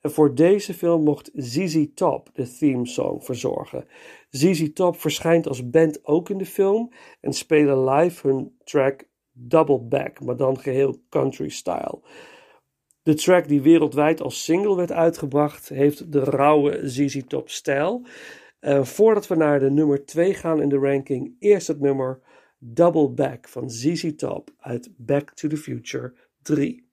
En 0.00 0.10
voor 0.10 0.34
deze 0.34 0.74
film 0.74 1.04
mocht 1.04 1.30
ZZ 1.34 1.86
Top 1.94 2.28
de 2.32 2.56
theme 2.58 2.86
song 2.86 3.20
verzorgen. 3.22 3.84
ZZ 4.30 4.72
Top 4.72 5.00
verschijnt 5.00 5.48
als 5.48 5.70
band 5.70 6.06
ook 6.06 6.28
in 6.28 6.38
de 6.38 6.46
film 6.46 6.92
en 7.20 7.32
spelen 7.32 7.84
live 7.90 8.28
hun 8.28 8.56
track 8.64 9.08
Double 9.32 9.80
Back, 9.80 10.24
maar 10.24 10.36
dan 10.36 10.58
geheel 10.58 10.96
country 11.08 11.48
style. 11.48 12.00
De 13.02 13.14
track 13.14 13.48
die 13.48 13.62
wereldwijd 13.62 14.22
als 14.22 14.44
single 14.44 14.76
werd 14.76 14.92
uitgebracht, 14.92 15.68
heeft 15.68 16.12
de 16.12 16.24
rauwe 16.24 16.88
ZZ 16.88 17.20
Top 17.26 17.48
stijl 17.48 18.06
Voordat 18.80 19.26
we 19.26 19.34
naar 19.34 19.60
de 19.60 19.70
nummer 19.70 20.04
2 20.04 20.34
gaan 20.34 20.62
in 20.62 20.68
de 20.68 20.78
ranking, 20.78 21.36
eerst 21.38 21.66
het 21.66 21.80
nummer 21.80 22.20
Double 22.58 23.08
Back 23.10 23.48
van 23.48 23.70
ZZ 23.70 24.14
Top 24.16 24.50
uit 24.58 24.90
Back 24.96 25.30
to 25.30 25.48
the 25.48 25.56
Future 25.56 26.14
3. 26.42 26.89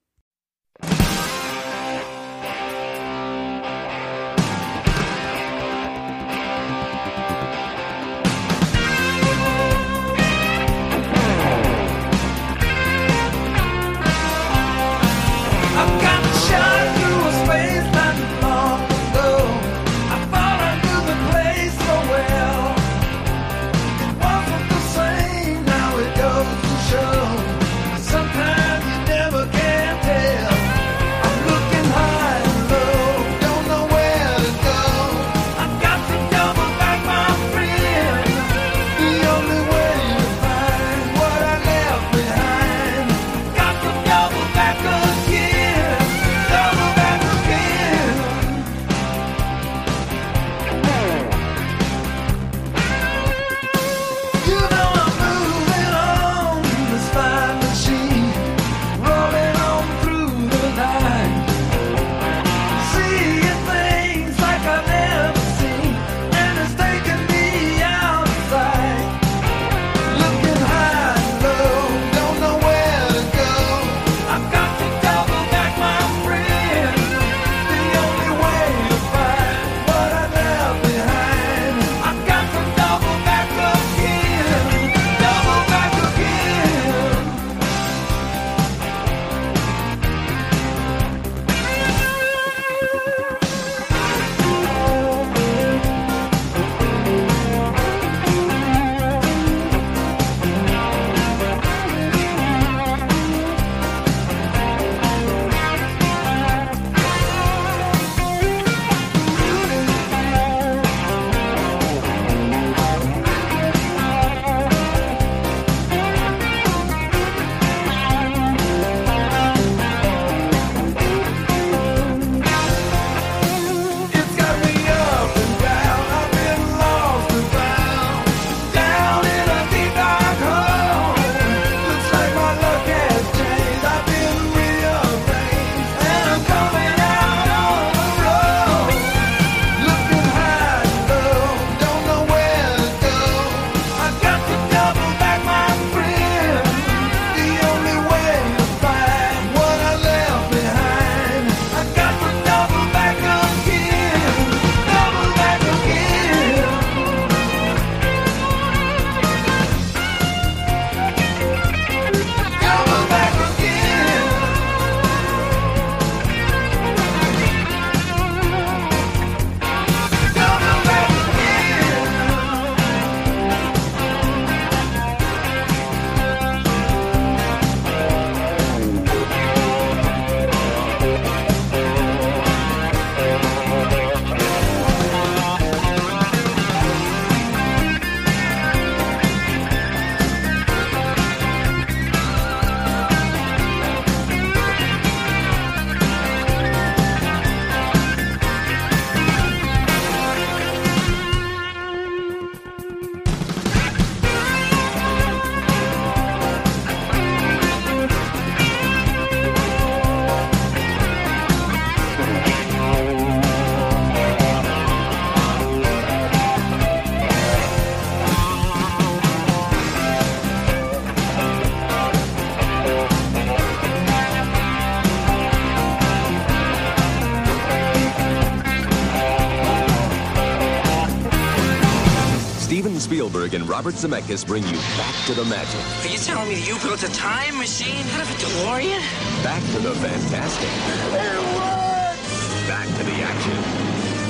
Spielberg 233.28 233.56
and 233.56 233.68
Robert 233.68 233.94
Zemeckis 233.94 234.48
bring 234.48 234.64
you 234.64 234.78
back 234.96 235.14
to 235.26 235.34
the 235.34 235.44
magic. 235.44 235.82
Are 236.06 236.08
you 236.08 236.18
telling 236.18 236.48
me 236.48 236.64
you 236.66 236.80
built 236.80 237.04
a 237.04 237.12
time 237.12 237.58
machine 237.58 238.06
out 238.14 238.22
of 238.22 238.30
a 238.30 238.34
DeLorean? 238.36 239.02
Back 239.44 239.62
to 239.74 239.80
the 239.80 239.92
fantastic. 239.96 240.70
It 241.12 241.44
works! 241.60 242.68
Back 242.70 242.88
to 242.88 243.04
the 243.04 243.18
action. 243.20 243.52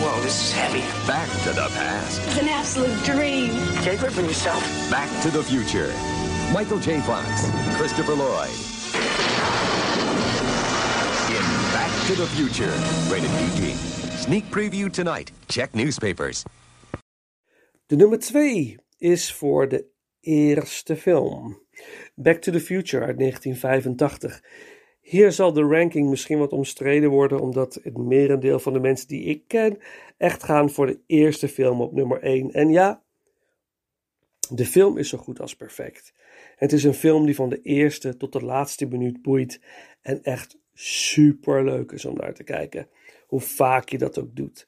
Whoa, 0.02 0.20
this 0.22 0.42
is 0.42 0.52
heavy. 0.52 0.82
Back 1.06 1.30
to 1.44 1.50
the 1.50 1.70
past. 1.78 2.22
It's 2.26 2.40
an 2.40 2.50
absolute 2.50 3.04
dream. 3.04 3.52
Take 3.84 4.02
it 4.02 4.12
from 4.12 4.26
yourself. 4.26 4.64
Back 4.90 5.10
to 5.22 5.30
the 5.30 5.44
future. 5.44 5.94
Michael 6.52 6.80
J. 6.80 7.00
Fox, 7.02 7.52
Christopher 7.78 8.16
Lloyd. 8.16 8.50
In 11.30 11.46
Back 11.72 12.08
to 12.08 12.16
the 12.16 12.26
Future, 12.34 12.74
rated 13.14 13.30
PG. 13.38 13.74
Sneak 14.18 14.46
preview 14.50 14.92
tonight. 14.92 15.32
Check 15.50 15.76
newspapers. 15.76 16.44
De 17.90 17.96
nummer 17.96 18.18
three. 18.18 18.78
Is 18.98 19.34
voor 19.34 19.68
de 19.68 19.86
eerste 20.20 20.96
film. 20.96 21.62
Back 22.16 22.42
to 22.42 22.52
the 22.52 22.60
Future 22.60 23.06
uit 23.06 23.18
1985. 23.18 24.44
Hier 25.02 25.32
zal 25.32 25.54
de 25.54 25.62
ranking 25.62 26.10
misschien 26.10 26.38
wat 26.38 26.52
omstreden 26.52 27.10
worden, 27.10 27.40
omdat 27.40 27.80
het 27.84 27.98
merendeel 27.98 28.60
van 28.60 28.74
de 28.74 28.80
mensen 28.80 29.08
die 29.08 29.24
ik 29.24 29.44
ken 29.48 29.78
echt 30.18 30.44
gaan 30.44 30.70
voor 30.70 30.88
de 30.88 31.00
eerste 31.06 31.48
film 31.48 31.82
op 31.82 31.94
nummer 31.94 32.22
1. 32.22 32.52
En 32.52 32.70
ja, 32.70 33.04
de 34.50 34.66
film 34.66 34.98
is 34.98 35.10
zo 35.10 35.18
goed 35.18 35.40
als 35.40 35.56
perfect. 35.56 36.14
Het 36.56 36.74
is 36.74 36.84
een 36.84 36.94
film 36.94 37.26
die 37.26 37.36
van 37.36 37.50
de 37.50 37.62
eerste 37.62 38.18
tot 38.18 38.34
de 38.34 38.42
laatste 38.42 38.86
minuut 38.86 39.22
boeit 39.22 39.62
en 40.02 40.24
echt 40.24 40.58
super 40.74 41.64
leuk 41.64 41.92
is 41.92 42.06
om 42.06 42.16
naar 42.16 42.34
te 42.34 42.44
kijken. 42.44 42.90
Hoe 43.28 43.42
vaak 43.42 43.90
je 43.90 43.98
dat 43.98 44.20
ook 44.20 44.36
doet. 44.36 44.68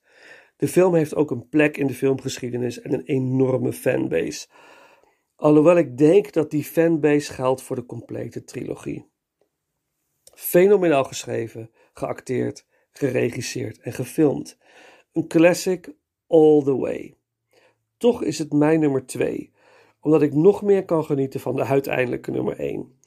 De 0.60 0.68
film 0.68 0.96
heeft 0.96 1.16
ook 1.16 1.32
een 1.32 1.50
plek 1.50 1.78
in 1.78 1.88
de 1.88 1.94
filmgeschiedenis 1.94 2.82
en 2.82 2.94
een 2.94 3.04
enorme 3.04 3.74
fanbase. 3.74 4.48
Alhoewel 5.36 5.78
ik 5.78 5.98
denk 5.98 6.34
dat 6.34 6.52
die 6.52 6.64
fanbase 6.64 7.34
geldt 7.34 7.62
voor 7.62 7.76
de 7.76 7.86
complete 7.86 8.44
trilogie. 8.44 9.10
Fenomenaal 10.34 11.04
geschreven, 11.04 11.72
geacteerd, 11.94 12.66
geregisseerd 12.92 13.80
en 13.80 13.94
gefilmd. 13.94 14.58
Een 15.14 15.28
classic 15.28 15.94
all 16.28 16.64
the 16.64 16.78
way. 16.78 17.18
Toch 17.98 18.24
is 18.24 18.40
het 18.40 18.54
mijn 18.54 18.80
nummer 18.80 19.06
2, 19.06 19.52
omdat 20.02 20.22
ik 20.22 20.34
nog 20.34 20.62
meer 20.62 20.86
kan 20.86 21.06
genieten 21.06 21.40
van 21.40 21.56
de 21.56 21.64
uiteindelijke 21.64 22.32
nummer 22.32 22.60
1. 22.60 22.99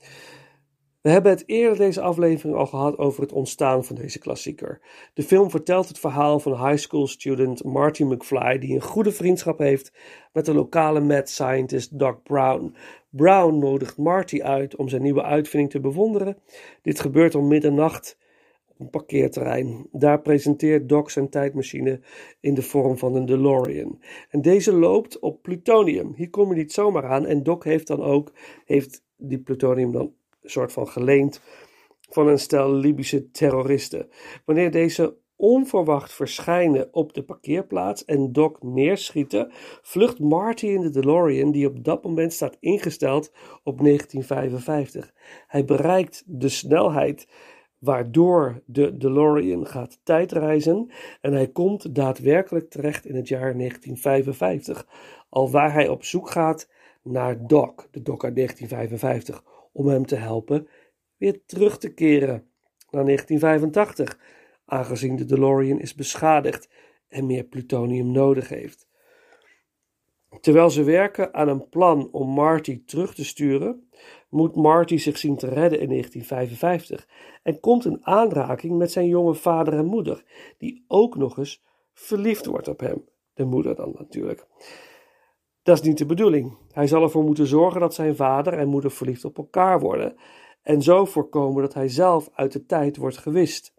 We 1.02 1.10
hebben 1.10 1.32
het 1.32 1.42
eerder 1.46 1.78
deze 1.78 2.00
aflevering 2.00 2.56
al 2.56 2.66
gehad 2.66 2.98
over 2.98 3.22
het 3.22 3.32
ontstaan 3.32 3.84
van 3.84 3.96
deze 3.96 4.18
klassieker. 4.18 4.80
De 5.14 5.22
film 5.22 5.50
vertelt 5.50 5.88
het 5.88 5.98
verhaal 5.98 6.40
van 6.40 6.66
high 6.66 6.82
school 6.82 7.06
student 7.06 7.64
Marty 7.64 8.02
McFly, 8.02 8.58
die 8.58 8.74
een 8.74 8.82
goede 8.82 9.12
vriendschap 9.12 9.58
heeft 9.58 9.92
met 10.32 10.44
de 10.44 10.54
lokale 10.54 11.00
mad 11.00 11.28
scientist 11.28 11.98
Doc 11.98 12.14
Brown. 12.22 12.74
Brown 13.10 13.58
nodigt 13.58 13.96
Marty 13.96 14.42
uit 14.42 14.76
om 14.76 14.88
zijn 14.88 15.02
nieuwe 15.02 15.22
uitvinding 15.22 15.70
te 15.70 15.80
bewonderen. 15.80 16.38
Dit 16.82 17.00
gebeurt 17.00 17.34
om 17.34 17.48
middernacht 17.48 18.18
op 18.66 18.80
een 18.80 18.90
parkeerterrein. 18.90 19.86
Daar 19.92 20.20
presenteert 20.20 20.88
Doc 20.88 21.12
zijn 21.12 21.28
tijdmachine 21.28 22.00
in 22.40 22.54
de 22.54 22.62
vorm 22.62 22.98
van 22.98 23.14
een 23.14 23.26
DeLorean. 23.26 24.00
En 24.30 24.42
deze 24.42 24.72
loopt 24.72 25.18
op 25.18 25.42
plutonium. 25.42 26.12
Hier 26.16 26.30
kom 26.30 26.48
je 26.48 26.56
niet 26.56 26.72
zomaar 26.72 27.06
aan. 27.06 27.26
En 27.26 27.42
Doc 27.42 27.64
heeft 27.64 27.86
dan 27.86 28.02
ook 28.02 28.32
heeft 28.64 29.04
die 29.16 29.38
plutonium 29.38 29.92
dan 29.92 30.12
soort 30.42 30.72
van 30.72 30.88
geleend 30.88 31.40
van 32.10 32.28
een 32.28 32.38
stel 32.38 32.72
Libische 32.72 33.30
terroristen. 33.30 34.08
Wanneer 34.44 34.70
deze 34.70 35.16
onverwacht 35.36 36.12
verschijnen 36.12 36.88
op 36.92 37.12
de 37.12 37.22
parkeerplaats 37.22 38.04
en 38.04 38.32
Doc 38.32 38.52
neerschieten, 38.60 39.52
vlucht 39.82 40.18
Marty 40.18 40.66
in 40.66 40.80
de 40.80 40.90
DeLorean 40.90 41.50
die 41.50 41.66
op 41.66 41.84
dat 41.84 42.04
moment 42.04 42.32
staat 42.32 42.56
ingesteld 42.60 43.32
op 43.62 43.80
1955. 43.80 45.12
Hij 45.46 45.64
bereikt 45.64 46.22
de 46.26 46.48
snelheid 46.48 47.26
waardoor 47.78 48.62
de 48.66 48.96
DeLorean 48.96 49.66
gaat 49.66 50.00
tijdreizen 50.02 50.90
en 51.20 51.32
hij 51.32 51.48
komt 51.48 51.94
daadwerkelijk 51.94 52.70
terecht 52.70 53.06
in 53.06 53.14
het 53.16 53.28
jaar 53.28 53.56
1955, 53.56 54.86
alwaar 55.28 55.72
hij 55.72 55.88
op 55.88 56.04
zoek 56.04 56.30
gaat 56.30 56.68
naar 57.02 57.46
Doc, 57.46 57.72
de 57.90 58.02
Doc 58.02 58.24
uit 58.24 58.34
1955, 58.34 59.44
om 59.72 59.86
hem 59.86 60.06
te 60.06 60.16
helpen 60.16 60.68
weer 61.16 61.44
terug 61.46 61.78
te 61.78 61.94
keren 61.94 62.50
naar 62.90 63.04
1985, 63.04 64.18
aangezien 64.64 65.16
de 65.16 65.24
DeLorean 65.24 65.80
is 65.80 65.94
beschadigd 65.94 66.68
en 67.08 67.26
meer 67.26 67.44
plutonium 67.44 68.10
nodig 68.10 68.48
heeft. 68.48 68.88
Terwijl 70.40 70.70
ze 70.70 70.82
werken 70.82 71.34
aan 71.34 71.48
een 71.48 71.68
plan 71.68 72.08
om 72.12 72.28
Marty 72.28 72.82
terug 72.84 73.14
te 73.14 73.24
sturen, 73.24 73.88
moet 74.28 74.56
Marty 74.56 74.96
zich 74.96 75.18
zien 75.18 75.36
te 75.36 75.48
redden 75.48 75.80
in 75.80 75.88
1955 75.88 77.08
en 77.42 77.60
komt 77.60 77.84
in 77.84 78.06
aanraking 78.06 78.78
met 78.78 78.92
zijn 78.92 79.06
jonge 79.06 79.34
vader 79.34 79.74
en 79.74 79.84
moeder, 79.84 80.24
die 80.58 80.84
ook 80.88 81.16
nog 81.16 81.38
eens 81.38 81.62
verliefd 81.92 82.46
wordt 82.46 82.68
op 82.68 82.80
hem. 82.80 83.04
De 83.34 83.44
moeder 83.44 83.74
dan 83.74 83.94
natuurlijk. 83.98 84.46
Dat 85.62 85.78
is 85.78 85.82
niet 85.82 85.98
de 85.98 86.06
bedoeling. 86.06 86.56
Hij 86.72 86.86
zal 86.86 87.02
ervoor 87.02 87.24
moeten 87.24 87.46
zorgen 87.46 87.80
dat 87.80 87.94
zijn 87.94 88.16
vader 88.16 88.52
en 88.52 88.68
moeder 88.68 88.90
verliefd 88.90 89.24
op 89.24 89.38
elkaar 89.38 89.80
worden 89.80 90.16
en 90.62 90.82
zo 90.82 91.04
voorkomen 91.04 91.62
dat 91.62 91.74
hij 91.74 91.88
zelf 91.88 92.30
uit 92.34 92.52
de 92.52 92.66
tijd 92.66 92.96
wordt 92.96 93.16
gewist. 93.16 93.74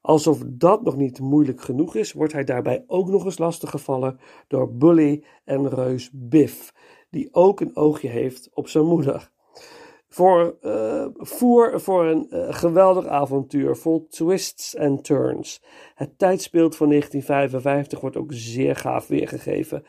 Alsof 0.00 0.42
dat 0.46 0.82
nog 0.82 0.96
niet 0.96 1.20
moeilijk 1.20 1.60
genoeg 1.60 1.94
is, 1.94 2.12
wordt 2.12 2.32
hij 2.32 2.44
daarbij 2.44 2.84
ook 2.86 3.08
nog 3.08 3.24
eens 3.24 3.38
lastiggevallen 3.38 4.18
door 4.48 4.74
Bully 4.74 5.24
en 5.44 5.68
reus 5.68 6.10
Biff, 6.12 6.74
die 7.10 7.28
ook 7.32 7.60
een 7.60 7.76
oogje 7.76 8.08
heeft 8.08 8.50
op 8.52 8.68
zijn 8.68 8.84
moeder. 8.84 9.30
Voor, 10.08 10.56
eh, 10.60 11.06
voor 11.74 12.04
een 12.04 12.30
eh, 12.30 12.54
geweldig 12.54 13.06
avontuur 13.06 13.76
vol 13.76 14.06
twists 14.08 14.74
en 14.74 15.02
turns. 15.02 15.62
Het 15.94 16.18
tijdsbeeld 16.18 16.76
van 16.76 16.88
1955 16.88 18.00
wordt 18.00 18.16
ook 18.16 18.32
zeer 18.32 18.76
gaaf 18.76 19.06
weergegeven. 19.06 19.84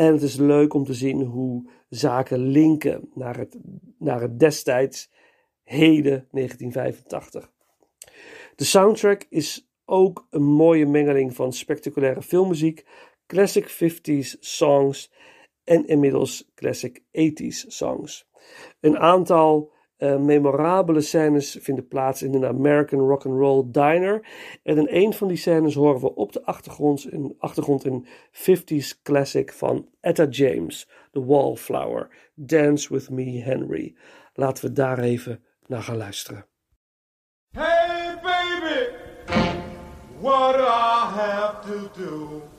En 0.00 0.12
het 0.12 0.22
is 0.22 0.36
leuk 0.36 0.74
om 0.74 0.84
te 0.84 0.94
zien 0.94 1.22
hoe 1.22 1.70
zaken 1.88 2.38
linken 2.38 3.10
naar 3.14 3.36
het, 3.36 3.58
naar 3.98 4.20
het 4.20 4.38
destijds 4.38 5.10
heden 5.62 6.26
1985. 6.30 7.50
De 8.56 8.64
soundtrack 8.64 9.26
is 9.28 9.70
ook 9.84 10.26
een 10.30 10.42
mooie 10.42 10.86
mengeling 10.86 11.34
van 11.34 11.52
spectaculaire 11.52 12.22
filmmuziek, 12.22 12.86
classic 13.26 13.68
50s 13.68 14.38
songs 14.38 15.12
en 15.64 15.86
inmiddels 15.86 16.50
classic 16.54 17.00
80s 17.00 17.66
songs. 17.66 18.28
Een 18.80 18.98
aantal 18.98 19.72
uh, 20.00 20.16
memorabele 20.16 21.00
scènes 21.00 21.58
vinden 21.60 21.88
plaats 21.88 22.22
in 22.22 22.34
een 22.34 22.44
American 22.44 23.00
rock 23.00 23.26
and 23.26 23.38
roll 23.38 23.64
diner. 23.66 24.26
En 24.62 24.78
in 24.78 24.86
een 24.90 25.12
van 25.12 25.28
die 25.28 25.36
scènes 25.36 25.74
horen 25.74 26.00
we 26.00 26.14
op 26.14 26.32
de 26.32 26.44
achtergrond 26.44 27.12
een, 27.12 27.34
achtergrond 27.38 27.84
een 27.84 28.06
50s 28.32 29.02
classic 29.02 29.52
van 29.52 29.88
Etta 30.00 30.24
James, 30.24 30.88
The 31.12 31.24
Wallflower, 31.24 32.08
Dance 32.34 32.92
With 32.92 33.10
Me 33.10 33.42
Henry. 33.42 33.94
Laten 34.34 34.64
we 34.64 34.72
daar 34.72 34.98
even 34.98 35.44
naar 35.66 35.82
gaan 35.82 35.96
luisteren. 35.96 36.46
Hey 37.50 38.18
baby, 38.22 38.88
what 40.20 40.54
I 40.54 41.10
have 41.14 41.66
to 41.66 42.02
do 42.02 42.49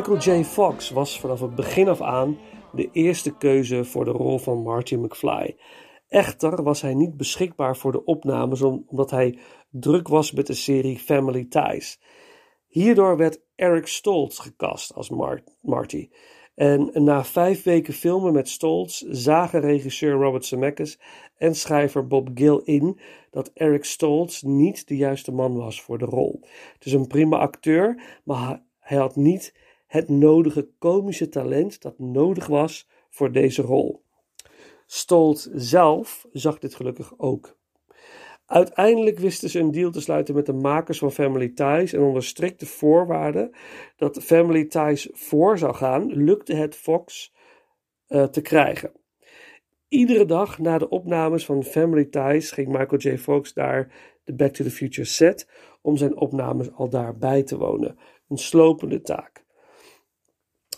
Michael 0.00 0.40
J. 0.40 0.44
Fox 0.44 0.90
was 0.90 1.20
vanaf 1.20 1.40
het 1.40 1.54
begin 1.54 1.88
af 1.88 2.00
aan 2.00 2.38
de 2.72 2.88
eerste 2.92 3.36
keuze 3.36 3.84
voor 3.84 4.04
de 4.04 4.10
rol 4.10 4.38
van 4.38 4.62
Marty 4.62 4.94
McFly. 4.94 5.56
Echter 6.08 6.62
was 6.62 6.80
hij 6.82 6.94
niet 6.94 7.16
beschikbaar 7.16 7.76
voor 7.76 7.92
de 7.92 8.04
opnames 8.04 8.62
om- 8.62 8.84
omdat 8.86 9.10
hij 9.10 9.38
druk 9.70 10.08
was 10.08 10.32
met 10.32 10.46
de 10.46 10.54
serie 10.54 10.98
Family 10.98 11.46
Ties. 11.48 12.00
Hierdoor 12.66 13.16
werd 13.16 13.42
Eric 13.54 13.86
Stoltz 13.86 14.40
gecast 14.40 14.94
als 14.94 15.10
Mar- 15.10 15.44
Marty. 15.60 16.08
En 16.54 16.90
na 16.94 17.24
vijf 17.24 17.62
weken 17.62 17.94
filmen 17.94 18.32
met 18.32 18.48
Stoltz 18.48 19.02
zagen 19.08 19.60
regisseur 19.60 20.12
Robert 20.12 20.44
Zemeckis 20.44 21.00
en 21.36 21.54
schrijver 21.54 22.06
Bob 22.06 22.28
Gill 22.34 22.60
in 22.64 23.00
dat 23.30 23.50
Eric 23.54 23.84
Stoltz 23.84 24.42
niet 24.42 24.88
de 24.88 24.96
juiste 24.96 25.32
man 25.32 25.56
was 25.56 25.82
voor 25.82 25.98
de 25.98 26.04
rol. 26.04 26.40
Het 26.74 26.84
is 26.84 26.92
een 26.92 27.06
prima 27.06 27.38
acteur, 27.38 28.02
maar 28.24 28.62
hij 28.78 28.98
had 28.98 29.16
niet 29.16 29.59
het 29.90 30.08
nodige 30.08 30.68
komische 30.78 31.28
talent 31.28 31.82
dat 31.82 31.98
nodig 31.98 32.46
was 32.46 32.88
voor 33.08 33.32
deze 33.32 33.62
rol. 33.62 34.02
Stoltz 34.86 35.48
zelf 35.52 36.26
zag 36.32 36.58
dit 36.58 36.74
gelukkig 36.74 37.12
ook. 37.16 37.58
Uiteindelijk 38.46 39.18
wisten 39.18 39.50
ze 39.50 39.58
een 39.58 39.70
deal 39.70 39.90
te 39.90 40.00
sluiten 40.00 40.34
met 40.34 40.46
de 40.46 40.52
makers 40.52 40.98
van 40.98 41.12
Family 41.12 41.48
Ties 41.48 41.92
en 41.92 42.00
onder 42.00 42.24
strikte 42.24 42.66
voorwaarden 42.66 43.50
dat 43.96 44.22
Family 44.22 44.64
Ties 44.64 45.08
voor 45.12 45.58
zou 45.58 45.74
gaan, 45.74 46.06
lukte 46.06 46.54
het 46.54 46.74
Fox 46.74 47.34
eh, 48.06 48.24
te 48.24 48.40
krijgen. 48.40 48.92
Iedere 49.88 50.24
dag 50.24 50.58
na 50.58 50.78
de 50.78 50.88
opnames 50.88 51.44
van 51.44 51.64
Family 51.64 52.04
Ties 52.04 52.50
ging 52.50 52.68
Michael 52.68 53.00
J. 53.00 53.18
Fox 53.18 53.52
naar 53.52 53.92
de 54.24 54.34
Back 54.34 54.52
to 54.52 54.64
the 54.64 54.70
Future 54.70 55.06
set 55.06 55.48
om 55.82 55.96
zijn 55.96 56.16
opnames 56.16 56.72
al 56.72 56.88
daar 56.88 57.16
bij 57.16 57.42
te 57.42 57.56
wonen. 57.56 57.98
Een 58.28 58.38
slopende 58.38 59.00
taak. 59.00 59.48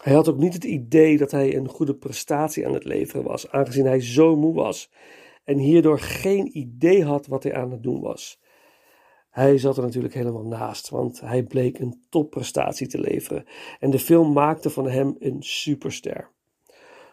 Hij 0.03 0.12
had 0.12 0.29
ook 0.29 0.38
niet 0.38 0.53
het 0.53 0.65
idee 0.65 1.17
dat 1.19 1.31
hij 1.31 1.57
een 1.57 1.69
goede 1.69 1.95
prestatie 1.95 2.67
aan 2.67 2.75
het 2.75 2.85
leveren 2.85 3.25
was, 3.25 3.51
aangezien 3.51 3.87
hij 3.87 4.01
zo 4.01 4.37
moe 4.37 4.55
was 4.55 4.91
en 5.45 5.59
hierdoor 5.59 5.99
geen 5.99 6.59
idee 6.59 7.05
had 7.05 7.27
wat 7.27 7.43
hij 7.43 7.55
aan 7.55 7.71
het 7.71 7.83
doen 7.83 8.01
was. 8.01 8.41
Hij 9.31 9.59
zat 9.59 9.77
er 9.77 9.83
natuurlijk 9.83 10.15
helemaal 10.15 10.47
naast, 10.47 10.88
want 10.88 11.21
hij 11.21 11.43
bleek 11.43 11.79
een 11.79 12.05
topprestatie 12.09 12.87
te 12.87 13.01
leveren 13.01 13.45
en 13.79 13.91
de 13.91 13.99
film 13.99 14.33
maakte 14.33 14.71
van 14.71 14.88
hem 14.88 15.17
een 15.19 15.43
superster. 15.43 16.31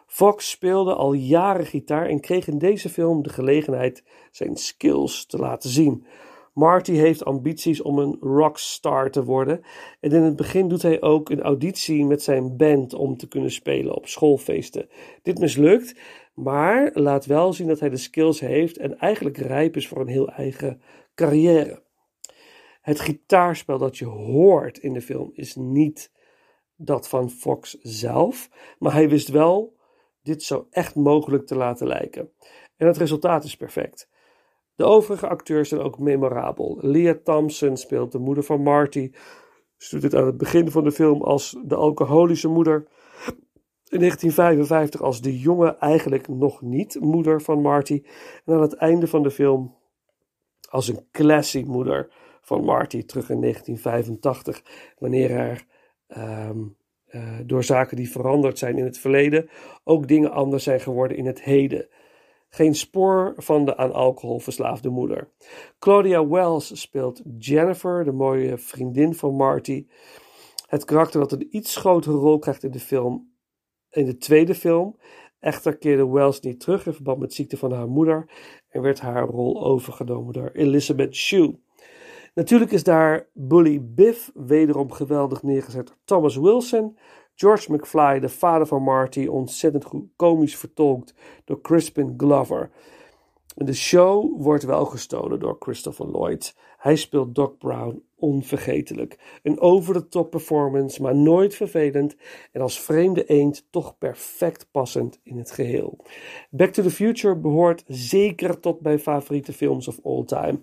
Fox 0.05 0.49
speelde 0.49 0.95
al 0.95 1.13
jaren 1.13 1.65
gitaar 1.65 2.05
en 2.05 2.19
kreeg 2.19 2.47
in 2.47 2.57
deze 2.57 2.89
film 2.89 3.21
de 3.21 3.29
gelegenheid 3.29 4.03
zijn 4.31 4.55
skills 4.55 5.25
te 5.25 5.37
laten 5.37 5.69
zien. 5.69 6.05
Marty 6.59 6.91
heeft 6.91 7.25
ambities 7.25 7.81
om 7.81 7.99
een 7.99 8.17
rockstar 8.21 9.11
te 9.11 9.23
worden 9.23 9.61
en 9.99 10.11
in 10.11 10.21
het 10.21 10.35
begin 10.35 10.67
doet 10.67 10.81
hij 10.81 11.01
ook 11.01 11.29
een 11.29 11.41
auditie 11.41 12.05
met 12.05 12.23
zijn 12.23 12.57
band 12.57 12.93
om 12.93 13.17
te 13.17 13.27
kunnen 13.27 13.51
spelen 13.51 13.95
op 13.95 14.07
schoolfeesten. 14.07 14.89
Dit 15.21 15.39
mislukt, 15.39 15.99
maar 16.33 16.91
laat 16.93 17.25
wel 17.25 17.53
zien 17.53 17.67
dat 17.67 17.79
hij 17.79 17.89
de 17.89 17.97
skills 17.97 18.39
heeft 18.39 18.77
en 18.77 18.97
eigenlijk 18.97 19.37
rijp 19.37 19.75
is 19.75 19.87
voor 19.87 20.01
een 20.01 20.07
heel 20.07 20.29
eigen 20.29 20.81
carrière. 21.15 21.83
Het 22.81 22.99
gitaarspel 22.99 23.77
dat 23.77 23.97
je 23.97 24.05
hoort 24.05 24.77
in 24.77 24.93
de 24.93 25.01
film 25.01 25.29
is 25.33 25.55
niet 25.55 26.11
dat 26.75 27.09
van 27.09 27.29
Fox 27.29 27.77
zelf, 27.81 28.49
maar 28.79 28.93
hij 28.93 29.09
wist 29.09 29.27
wel 29.27 29.77
dit 30.21 30.43
zo 30.43 30.67
echt 30.69 30.95
mogelijk 30.95 31.47
te 31.47 31.55
laten 31.55 31.87
lijken. 31.87 32.31
En 32.77 32.87
het 32.87 32.97
resultaat 32.97 33.43
is 33.43 33.57
perfect. 33.57 34.08
De 34.79 34.85
overige 34.85 35.27
acteurs 35.27 35.69
zijn 35.69 35.81
ook 35.81 35.99
memorabel. 35.99 36.77
Leah 36.81 37.17
Thompson 37.23 37.77
speelt 37.77 38.11
de 38.11 38.19
moeder 38.19 38.43
van 38.43 38.61
Marty. 38.61 39.11
Ze 39.77 39.95
doet 39.95 40.03
het 40.03 40.15
aan 40.15 40.25
het 40.25 40.37
begin 40.37 40.71
van 40.71 40.83
de 40.83 40.91
film 40.91 41.21
als 41.21 41.57
de 41.65 41.75
alcoholische 41.75 42.47
moeder. 42.47 42.87
In 43.89 43.99
1955 43.99 45.01
als 45.01 45.21
de 45.21 45.39
jonge, 45.39 45.77
eigenlijk 45.77 46.27
nog 46.27 46.61
niet 46.61 46.97
moeder 46.99 47.41
van 47.41 47.61
Marty. 47.61 48.03
En 48.45 48.53
aan 48.53 48.61
het 48.61 48.73
einde 48.73 49.07
van 49.07 49.23
de 49.23 49.31
film 49.31 49.75
als 50.69 50.87
een 50.87 51.05
classy 51.11 51.63
moeder 51.67 52.11
van 52.41 52.63
Marty 52.63 53.03
terug 53.03 53.29
in 53.29 53.41
1985. 53.41 54.63
Wanneer 54.97 55.31
er 55.31 55.65
ehm, 56.07 56.59
eh, 57.05 57.37
door 57.45 57.63
zaken 57.63 57.97
die 57.97 58.11
veranderd 58.11 58.57
zijn 58.57 58.77
in 58.77 58.85
het 58.85 58.97
verleden 58.97 59.49
ook 59.83 60.07
dingen 60.07 60.31
anders 60.31 60.63
zijn 60.63 60.79
geworden 60.79 61.17
in 61.17 61.25
het 61.25 61.43
heden. 61.43 61.87
Geen 62.49 62.75
spoor 62.75 63.33
van 63.37 63.65
de 63.65 63.77
aan 63.77 63.93
alcohol 63.93 64.39
verslaafde 64.39 64.89
moeder. 64.89 65.31
Claudia 65.79 66.27
Wells 66.27 66.81
speelt 66.81 67.21
Jennifer, 67.37 68.03
de 68.03 68.11
mooie 68.11 68.57
vriendin 68.57 69.13
van 69.15 69.35
Marty. 69.35 69.87
Het 70.67 70.85
karakter 70.85 71.19
dat 71.19 71.31
een 71.31 71.47
iets 71.49 71.75
grotere 71.75 72.17
rol 72.17 72.39
krijgt 72.39 72.63
in 72.63 72.71
de 72.71 72.79
film, 72.79 73.33
in 73.89 74.05
de 74.05 74.17
tweede 74.17 74.55
film. 74.55 74.97
Echter 75.39 75.77
keerde 75.77 76.07
Wells 76.07 76.39
niet 76.39 76.59
terug 76.59 76.85
in 76.85 76.93
verband 76.93 77.19
met 77.19 77.33
ziekte 77.33 77.57
van 77.57 77.71
haar 77.71 77.87
moeder 77.87 78.29
en 78.69 78.81
werd 78.81 78.99
haar 78.99 79.27
rol 79.27 79.63
overgenomen 79.63 80.33
door 80.33 80.49
Elizabeth 80.53 81.15
Shue. 81.15 81.59
Natuurlijk 82.33 82.71
is 82.71 82.83
daar 82.83 83.29
Bully 83.33 83.83
Biff 83.83 84.31
wederom 84.33 84.91
geweldig 84.91 85.43
neergezet 85.43 85.87
door 85.87 85.97
Thomas 86.03 86.35
Wilson. 86.35 86.97
George 87.39 87.73
McFly, 87.73 88.19
de 88.19 88.29
vader 88.29 88.67
van 88.67 88.83
Marty, 88.83 89.25
ontzettend 89.25 89.85
goed 89.85 90.05
komisch 90.15 90.57
vertolkt 90.57 91.13
door 91.45 91.61
Crispin 91.61 92.13
Glover. 92.17 92.71
De 93.55 93.73
show 93.73 94.41
wordt 94.41 94.63
wel 94.63 94.85
gestolen 94.85 95.39
door 95.39 95.55
Christopher 95.59 96.07
Lloyd. 96.07 96.55
Hij 96.77 96.95
speelt 96.95 97.35
Doc 97.35 97.51
Brown 97.57 98.03
onvergetelijk. 98.15 99.39
Een 99.43 99.59
over-the-top 99.59 100.29
performance, 100.29 101.01
maar 101.01 101.15
nooit 101.15 101.55
vervelend 101.55 102.15
en 102.51 102.61
als 102.61 102.79
vreemde 102.79 103.25
eend 103.25 103.67
toch 103.69 103.97
perfect 103.97 104.67
passend 104.71 105.19
in 105.23 105.37
het 105.37 105.51
geheel. 105.51 105.97
Back 106.49 106.73
to 106.73 106.83
the 106.83 106.91
Future 106.91 107.35
behoort 107.35 107.83
zeker 107.87 108.59
tot 108.59 108.81
mijn 108.81 108.99
favoriete 108.99 109.53
films 109.53 109.87
of 109.87 109.99
all 110.03 110.23
time. 110.23 110.59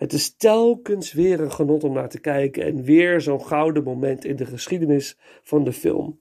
Het 0.00 0.12
is 0.12 0.36
telkens 0.36 1.12
weer 1.12 1.40
een 1.40 1.52
genot 1.52 1.84
om 1.84 1.92
naar 1.92 2.08
te 2.08 2.20
kijken 2.20 2.64
en 2.64 2.82
weer 2.82 3.20
zo'n 3.20 3.44
gouden 3.44 3.82
moment 3.82 4.24
in 4.24 4.36
de 4.36 4.46
geschiedenis 4.46 5.18
van 5.42 5.64
de 5.64 5.72
film. 5.72 6.20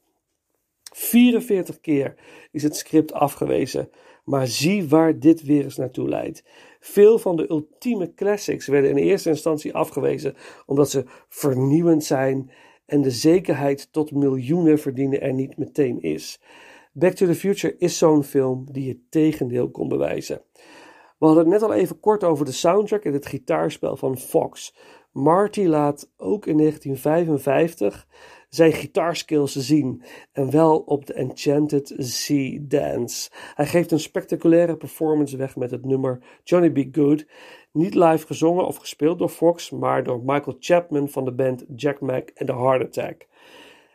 44 0.94 1.80
keer 1.80 2.16
is 2.52 2.64
het 2.64 2.76
script 2.76 3.14
afgewezen, 3.14 3.90
maar 4.24 4.48
zie 4.48 4.88
waar 4.88 5.20
dit 5.20 5.44
weer 5.44 5.64
eens 5.64 5.78
naartoe 5.78 6.10
leidt. 6.10 6.44
Veel 6.80 7.20
van 7.20 7.36
de 7.36 7.50
ultieme 7.50 8.14
classics 8.14 8.68
werden 8.68 8.90
in 8.90 8.98
eerste 8.98 9.30
instantie 9.30 9.74
afgewezen 9.74 10.36
omdat 10.66 10.90
ze 10.90 11.04
vernieuwend 11.28 12.04
zijn 12.04 12.52
en 12.86 13.02
de 13.02 13.12
zekerheid 13.12 13.88
tot 13.92 14.12
miljoenen 14.12 14.80
verdienen 14.80 15.22
er 15.22 15.34
niet 15.34 15.58
meteen 15.58 16.02
is. 16.02 16.40
Back 16.92 17.14
to 17.14 17.26
the 17.26 17.36
Future 17.36 17.76
is 17.78 17.98
zo'n 17.98 18.24
film 18.24 18.66
die 18.72 18.90
het 18.90 19.00
tegendeel 19.10 19.70
kon 19.70 19.88
bewijzen. 19.88 20.42
We 21.20 21.26
hadden 21.26 21.44
het 21.44 21.54
net 21.54 21.62
al 21.70 21.74
even 21.74 22.00
kort 22.00 22.24
over 22.24 22.46
de 22.46 22.52
soundtrack 22.52 23.04
en 23.04 23.14
het 23.14 23.26
gitaarspel 23.26 23.96
van 23.96 24.18
Fox. 24.18 24.76
Marty 25.12 25.66
laat 25.66 26.12
ook 26.18 26.46
in 26.46 26.58
1955 26.58 28.08
zijn 28.50 28.74
gitaarskills 28.74 29.56
zien 29.56 30.04
en 30.32 30.52
wel 30.52 30.80
op 30.80 31.06
de 31.06 31.14
Enchanted 31.14 31.94
Sea 31.98 32.60
Dance. 32.62 33.30
Hij 33.56 33.66
geeft 33.66 33.92
een 33.92 34.00
spectaculaire 34.00 34.78
performance 34.78 35.38
weg 35.38 35.56
met 35.56 35.72
het 35.72 35.86
nummer 35.86 36.24
Johnny 36.44 36.72
Be 36.72 36.90
Good, 36.92 37.26
niet 37.72 37.96
live 37.96 38.26
gezongen 38.26 38.66
of 38.66 38.76
gespeeld 38.78 39.20
door 39.20 39.30
Fox, 39.30 39.70
maar 39.70 40.04
door 40.04 40.22
Michael 40.26 40.56
Chapman 40.60 41.10
van 41.10 41.26
de 41.26 41.34
band 41.34 41.66
Jack 41.76 42.00
Mack 42.00 42.30
en 42.30 42.46
The 42.46 42.56
Heart 42.56 42.84
Attack. 42.84 43.28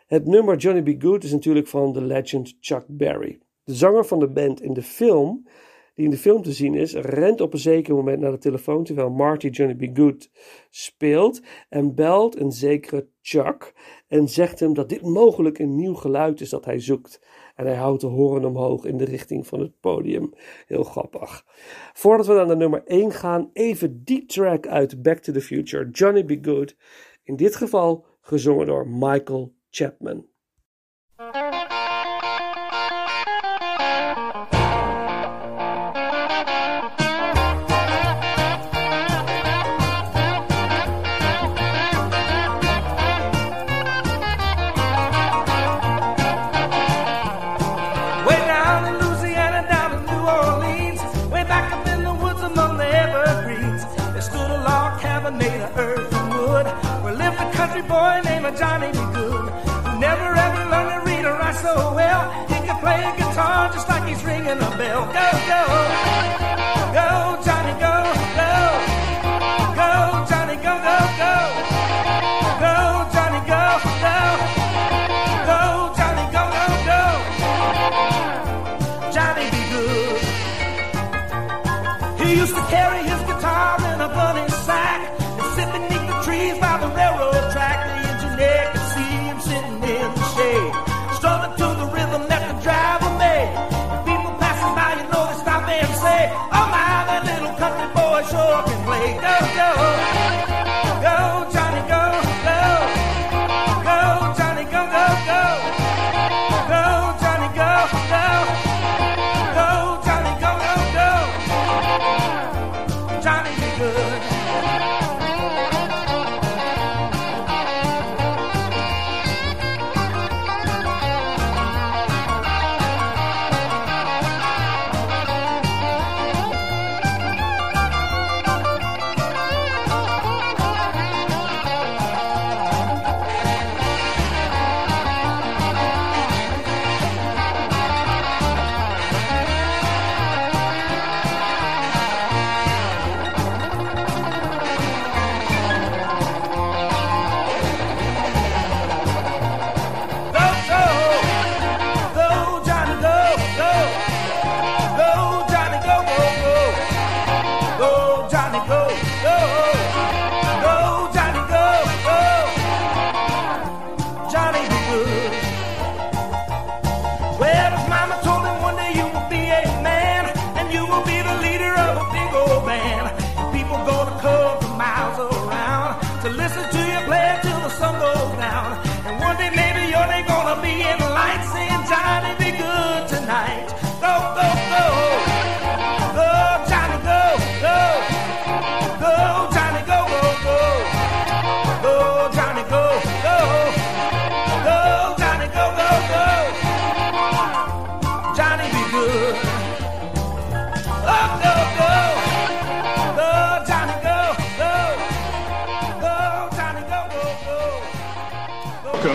Het 0.06 0.26
nummer 0.26 0.56
Johnny 0.56 0.82
Be 0.82 0.96
Good 0.98 1.24
is 1.24 1.32
natuurlijk 1.32 1.66
van 1.66 1.92
de 1.92 2.02
legend 2.02 2.56
Chuck 2.60 2.84
Berry. 2.86 3.38
De 3.64 3.74
zanger 3.74 4.04
van 4.04 4.18
de 4.18 4.28
band 4.28 4.62
in 4.62 4.72
de 4.72 4.82
film 4.82 5.46
die 5.94 6.04
in 6.04 6.10
de 6.10 6.16
film 6.16 6.42
te 6.42 6.52
zien 6.52 6.74
is, 6.74 6.94
rent 6.94 7.40
op 7.40 7.52
een 7.52 7.58
zeker 7.58 7.94
moment 7.94 8.20
naar 8.20 8.30
de 8.30 8.38
telefoon 8.38 8.84
terwijl 8.84 9.10
Marty 9.10 9.48
Johnny 9.48 9.74
B. 9.74 9.96
Good 9.96 10.30
speelt 10.70 11.42
en 11.68 11.94
belt 11.94 12.40
een 12.40 12.52
zekere 12.52 13.08
Chuck 13.22 13.74
en 14.08 14.28
zegt 14.28 14.60
hem 14.60 14.74
dat 14.74 14.88
dit 14.88 15.02
mogelijk 15.02 15.58
een 15.58 15.74
nieuw 15.74 15.94
geluid 15.94 16.40
is 16.40 16.50
dat 16.50 16.64
hij 16.64 16.78
zoekt. 16.78 17.20
En 17.54 17.66
hij 17.66 17.74
houdt 17.74 18.00
de 18.00 18.06
hoorn 18.06 18.44
omhoog 18.44 18.84
in 18.84 18.96
de 18.96 19.04
richting 19.04 19.46
van 19.46 19.60
het 19.60 19.80
podium. 19.80 20.32
Heel 20.66 20.84
grappig. 20.84 21.44
Voordat 21.92 22.26
we 22.26 22.32
naar 22.32 22.46
de 22.46 22.56
nummer 22.56 22.82
1 22.84 23.12
gaan, 23.12 23.50
even 23.52 24.04
die 24.04 24.26
track 24.26 24.66
uit 24.66 25.02
Back 25.02 25.18
to 25.18 25.32
the 25.32 25.40
Future, 25.40 25.90
Johnny 25.90 26.24
B. 26.24 26.44
Good. 26.46 26.76
In 27.22 27.36
dit 27.36 27.56
geval 27.56 28.06
gezongen 28.20 28.66
door 28.66 28.88
Michael 28.88 29.54
Chapman. 29.70 30.26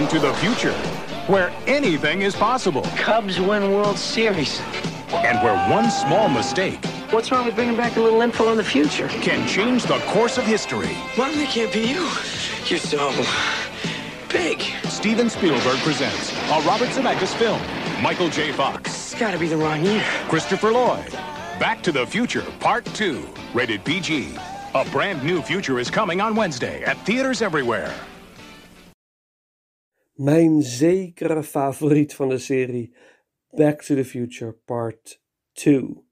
To 0.09 0.19
the 0.19 0.33
future, 0.35 0.73
where 1.27 1.51
anything 1.67 2.23
is 2.23 2.35
possible, 2.35 2.81
Cubs 2.97 3.39
win 3.39 3.71
World 3.71 3.97
Series. 3.97 4.59
and 5.11 5.37
where 5.43 5.55
one 5.69 5.89
small 5.89 6.29
mistake 6.29 6.83
What's 7.11 7.31
wrong 7.31 7.45
with 7.47 7.55
bringing 7.55 7.75
back 7.75 7.95
a 7.97 7.99
little 8.01 8.21
info 8.21 8.47
on 8.49 8.57
the 8.57 8.63
future? 8.63 9.07
can 9.07 9.47
change 9.47 9.83
the 9.83 9.97
course 10.13 10.37
of 10.37 10.43
history. 10.45 10.95
Mom, 11.17 11.35
that 11.37 11.49
can't 11.49 11.73
be 11.73 11.79
you. 11.81 12.07
You're 12.67 12.77
so 12.79 13.11
big. 14.29 14.61
Steven 14.87 15.27
Spielberg 15.29 15.77
presents 15.79 16.31
a 16.33 16.61
Robert 16.67 16.89
Zemeckis 16.89 17.33
film. 17.35 17.59
Michael 18.03 18.29
J. 18.29 18.51
Fox, 18.51 19.11
It's 19.11 19.19
got 19.19 19.31
to 19.31 19.39
be 19.39 19.47
the 19.47 19.57
wrong 19.57 19.83
year. 19.83 20.03
Christopher 20.27 20.71
Lloyd. 20.71 21.11
Back 21.59 21.81
to 21.83 21.91
the 21.91 22.05
Future 22.05 22.43
Part 22.59 22.85
2. 22.85 23.27
Rated 23.55 23.83
PG. 23.83 24.35
A 24.75 24.85
brand 24.91 25.23
new 25.23 25.41
future 25.41 25.79
is 25.79 25.89
coming 25.89 26.21
on 26.21 26.35
Wednesday 26.35 26.83
at 26.83 26.95
theaters 27.07 27.41
everywhere. 27.41 27.91
Mijn 30.19 30.61
zekere 30.61 31.43
favoriet 31.43 32.15
van 32.15 32.29
de 32.29 32.37
serie 32.37 32.93
Back 33.49 33.81
to 33.81 33.95
the 33.95 34.05
Future 34.05 34.51
Part 34.51 35.21
2. 35.51 36.03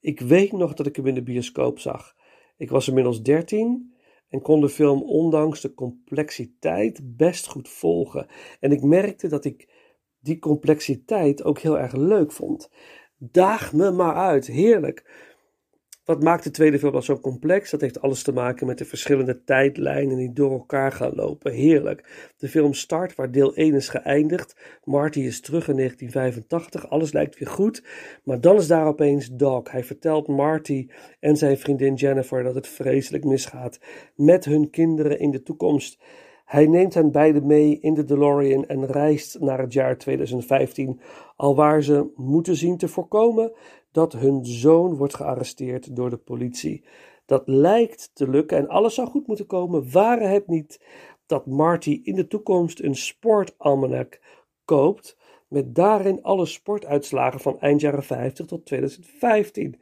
Ik 0.00 0.20
weet 0.20 0.52
nog 0.52 0.74
dat 0.74 0.86
ik 0.86 0.96
hem 0.96 1.06
in 1.06 1.14
de 1.14 1.22
bioscoop 1.22 1.78
zag. 1.78 2.14
Ik 2.56 2.70
was 2.70 2.88
inmiddels 2.88 3.22
13 3.22 3.94
en 4.28 4.42
kon 4.42 4.60
de 4.60 4.68
film 4.68 5.02
ondanks 5.02 5.60
de 5.60 5.74
complexiteit 5.74 7.16
best 7.16 7.46
goed 7.46 7.68
volgen. 7.68 8.26
En 8.60 8.72
ik 8.72 8.82
merkte 8.82 9.28
dat 9.28 9.44
ik 9.44 9.68
die 10.20 10.38
complexiteit 10.38 11.44
ook 11.44 11.58
heel 11.58 11.78
erg 11.78 11.92
leuk 11.92 12.32
vond. 12.32 12.70
Daag 13.18 13.72
me 13.72 13.90
maar 13.90 14.14
uit, 14.14 14.46
heerlijk. 14.46 15.25
Wat 16.06 16.22
maakt 16.22 16.44
de 16.44 16.50
tweede 16.50 16.78
film 16.78 16.92
dan 16.92 17.02
zo 17.02 17.20
complex? 17.20 17.70
Dat 17.70 17.80
heeft 17.80 18.00
alles 18.00 18.22
te 18.22 18.32
maken 18.32 18.66
met 18.66 18.78
de 18.78 18.84
verschillende 18.84 19.44
tijdlijnen 19.44 20.16
die 20.16 20.32
door 20.32 20.52
elkaar 20.52 20.92
gaan 20.92 21.12
lopen. 21.14 21.52
Heerlijk. 21.52 22.30
De 22.36 22.48
film 22.48 22.72
start 22.72 23.14
waar 23.14 23.30
deel 23.30 23.54
1 23.54 23.74
is 23.74 23.88
geëindigd. 23.88 24.56
Marty 24.84 25.20
is 25.20 25.40
terug 25.40 25.68
in 25.68 25.76
1985. 25.76 26.90
Alles 26.90 27.12
lijkt 27.12 27.38
weer 27.38 27.48
goed. 27.48 27.82
Maar 28.24 28.40
dan 28.40 28.56
is 28.56 28.66
daar 28.66 28.86
opeens 28.86 29.28
Doc. 29.32 29.70
Hij 29.70 29.84
vertelt 29.84 30.28
Marty 30.28 30.88
en 31.20 31.36
zijn 31.36 31.58
vriendin 31.58 31.94
Jennifer 31.94 32.42
dat 32.42 32.54
het 32.54 32.68
vreselijk 32.68 33.24
misgaat 33.24 33.80
met 34.14 34.44
hun 34.44 34.70
kinderen 34.70 35.18
in 35.18 35.30
de 35.30 35.42
toekomst. 35.42 35.98
Hij 36.46 36.66
neemt 36.66 36.94
hen 36.94 37.10
beiden 37.10 37.46
mee 37.46 37.78
in 37.80 37.94
de 37.94 38.04
DeLorean 38.04 38.66
en 38.66 38.86
reist 38.86 39.40
naar 39.40 39.58
het 39.58 39.72
jaar 39.72 39.98
2015, 39.98 41.00
alwaar 41.36 41.82
ze 41.82 42.12
moeten 42.16 42.56
zien 42.56 42.76
te 42.76 42.88
voorkomen 42.88 43.52
dat 43.90 44.12
hun 44.12 44.44
zoon 44.44 44.96
wordt 44.96 45.14
gearresteerd 45.14 45.96
door 45.96 46.10
de 46.10 46.16
politie. 46.16 46.84
Dat 47.24 47.42
lijkt 47.46 48.10
te 48.12 48.28
lukken 48.28 48.58
en 48.58 48.68
alles 48.68 48.94
zou 48.94 49.08
goed 49.08 49.26
moeten 49.26 49.46
komen, 49.46 49.92
waren 49.92 50.30
het 50.30 50.46
niet 50.46 50.80
dat 51.26 51.46
Marty 51.46 52.00
in 52.02 52.14
de 52.14 52.26
toekomst 52.26 52.80
een 52.80 52.96
sportalmanac 52.96 54.20
koopt 54.64 55.16
met 55.48 55.74
daarin 55.74 56.22
alle 56.22 56.46
sportuitslagen 56.46 57.40
van 57.40 57.60
eind 57.60 57.80
jaren 57.80 58.02
50 58.02 58.46
tot 58.46 58.66
2015. 58.66 59.80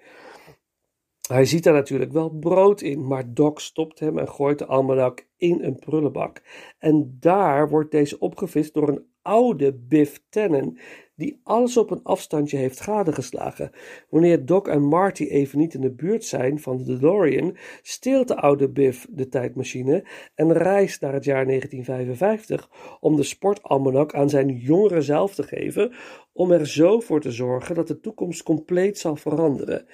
Hij 1.29 1.45
ziet 1.45 1.65
daar 1.65 1.75
natuurlijk 1.75 2.13
wel 2.13 2.31
brood 2.31 2.81
in, 2.81 3.07
maar 3.07 3.35
Doc 3.35 3.63
stopt 3.63 4.01
hem 4.01 4.19
en 4.19 4.29
gooit 4.29 4.59
de 4.59 4.67
almanak 4.67 5.27
in 5.37 5.63
een 5.63 5.79
prullenbak. 5.79 6.43
En 6.79 7.17
daar 7.21 7.69
wordt 7.69 7.91
deze 7.91 8.19
opgevist 8.19 8.75
door 8.75 8.89
een 8.89 9.07
oude 9.23 9.75
Biff 9.75 10.23
Tannen, 10.29 10.79
die 11.17 11.41
alles 11.43 11.77
op 11.77 11.91
een 11.91 12.03
afstandje 12.03 12.57
heeft 12.57 12.81
gadegeslagen. 12.81 13.71
Wanneer 14.09 14.47
Doc 14.47 14.67
en 14.67 14.83
Marty 14.83 15.25
even 15.25 15.59
niet 15.59 15.75
in 15.75 15.81
de 15.81 15.93
buurt 15.93 16.25
zijn 16.25 16.61
van 16.61 16.77
de 16.77 16.85
DeLorean, 16.85 17.57
steelt 17.83 18.29
de 18.29 18.37
oude 18.37 18.69
Biff 18.69 19.07
de 19.11 19.29
tijdmachine 19.29 20.07
en 20.35 20.53
reist 20.53 21.01
naar 21.01 21.13
het 21.13 21.25
jaar 21.25 21.47
1955 21.47 22.71
om 23.01 23.17
de 23.17 23.23
sportalmanak 23.23 24.15
aan 24.15 24.29
zijn 24.31 24.57
jongere 24.57 25.01
zelf 25.01 25.35
te 25.35 25.43
geven, 25.43 25.93
om 26.33 26.51
er 26.51 26.67
zo 26.67 27.01
voor 27.01 27.21
te 27.21 27.31
zorgen 27.31 27.75
dat 27.75 27.89
de 27.89 28.01
toekomst 28.01 28.43
compleet 28.43 28.99
zal 28.99 29.17
veranderen. 29.17 29.87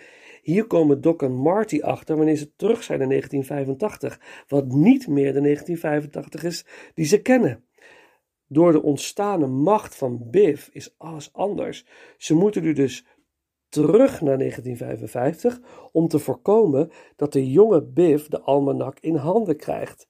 Hier 0.43 0.66
komen 0.66 1.01
Doc 1.01 1.22
en 1.22 1.34
Marty 1.34 1.80
achter 1.80 2.16
wanneer 2.16 2.36
ze 2.36 2.55
terug 2.57 2.82
zijn 2.82 3.01
in 3.01 3.09
1985, 3.09 4.45
wat 4.49 4.66
niet 4.66 5.09
meer 5.09 5.32
de 5.32 5.41
1985 5.41 6.45
is 6.45 6.66
die 6.95 7.07
ze 7.07 7.22
kennen. 7.22 7.64
Door 8.47 8.72
de 8.72 8.82
ontstane 8.82 9.47
macht 9.47 9.97
van 9.97 10.30
Biff 10.30 10.68
is 10.72 10.95
alles 10.99 11.32
anders. 11.32 11.86
Ze 12.16 12.34
moeten 12.34 12.62
nu 12.62 12.72
dus 12.72 13.07
terug 13.68 14.20
naar 14.20 14.38
1955 14.38 15.61
om 15.93 16.09
te 16.09 16.18
voorkomen 16.18 16.91
dat 17.16 17.32
de 17.32 17.51
jonge 17.51 17.82
Biff 17.82 18.28
de 18.28 18.41
almanak 18.41 18.99
in 19.01 19.14
handen 19.14 19.57
krijgt. 19.57 20.09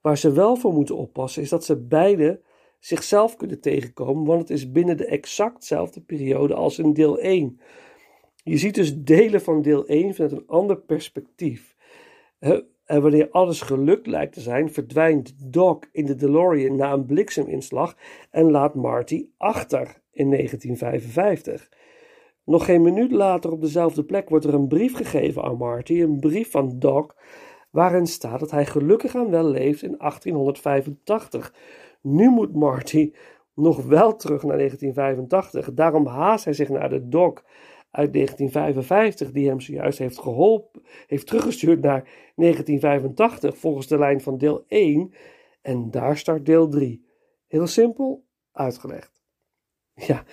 Waar 0.00 0.18
ze 0.18 0.32
wel 0.32 0.56
voor 0.56 0.72
moeten 0.72 0.96
oppassen 0.96 1.42
is 1.42 1.48
dat 1.48 1.64
ze 1.64 1.76
beide 1.76 2.40
zichzelf 2.78 3.36
kunnen 3.36 3.60
tegenkomen, 3.60 4.24
want 4.24 4.40
het 4.40 4.50
is 4.50 4.70
binnen 4.70 4.96
de 4.96 5.06
exactzelfde 5.06 6.00
periode 6.00 6.54
als 6.54 6.78
in 6.78 6.92
deel 6.92 7.18
1. 7.18 7.60
Je 8.42 8.56
ziet 8.56 8.74
dus 8.74 8.96
delen 8.96 9.40
van 9.40 9.62
deel 9.62 9.86
1 9.86 10.14
vanuit 10.14 10.32
een 10.32 10.46
ander 10.46 10.76
perspectief. 10.76 11.74
En 12.84 13.02
wanneer 13.02 13.30
alles 13.30 13.60
gelukt 13.60 14.06
lijkt 14.06 14.32
te 14.32 14.40
zijn, 14.40 14.72
verdwijnt 14.72 15.34
Doc 15.52 15.78
in 15.92 16.06
de 16.06 16.14
DeLorean 16.14 16.76
na 16.76 16.92
een 16.92 17.06
blikseminslag 17.06 17.96
en 18.30 18.50
laat 18.50 18.74
Marty 18.74 19.26
achter 19.36 20.00
in 20.12 20.30
1955. 20.30 21.70
Nog 22.44 22.64
geen 22.64 22.82
minuut 22.82 23.10
later 23.12 23.52
op 23.52 23.60
dezelfde 23.60 24.04
plek 24.04 24.28
wordt 24.28 24.44
er 24.44 24.54
een 24.54 24.68
brief 24.68 24.94
gegeven 24.94 25.42
aan 25.42 25.56
Marty, 25.56 26.00
een 26.00 26.20
brief 26.20 26.50
van 26.50 26.78
Doc, 26.78 27.06
waarin 27.70 28.06
staat 28.06 28.40
dat 28.40 28.50
hij 28.50 28.66
gelukkig 28.66 29.16
aan 29.16 29.30
wel 29.30 29.44
leeft 29.44 29.82
in 29.82 29.94
1885. 29.98 31.54
Nu 32.00 32.28
moet 32.28 32.54
Marty 32.54 33.12
nog 33.54 33.84
wel 33.84 34.16
terug 34.16 34.42
naar 34.42 34.56
1985. 34.56 35.74
Daarom 35.74 36.06
haast 36.06 36.44
hij 36.44 36.54
zich 36.54 36.68
naar 36.68 36.88
de 36.88 37.08
Doc 37.08 37.32
uit 37.92 38.12
1955, 38.12 39.30
die 39.32 39.48
hem 39.48 39.60
zojuist 39.60 39.98
heeft 39.98 40.18
geholpen, 40.18 40.82
heeft 41.06 41.26
teruggestuurd 41.26 41.80
naar 41.80 42.08
1985 42.34 43.58
volgens 43.58 43.86
de 43.86 43.98
lijn 43.98 44.20
van 44.20 44.38
deel 44.38 44.64
1. 44.68 45.14
En 45.62 45.90
daar 45.90 46.16
start 46.18 46.46
deel 46.46 46.68
3. 46.68 47.06
Heel 47.46 47.66
simpel 47.66 48.24
uitgelegd. 48.52 49.22
Ja, 49.94 50.24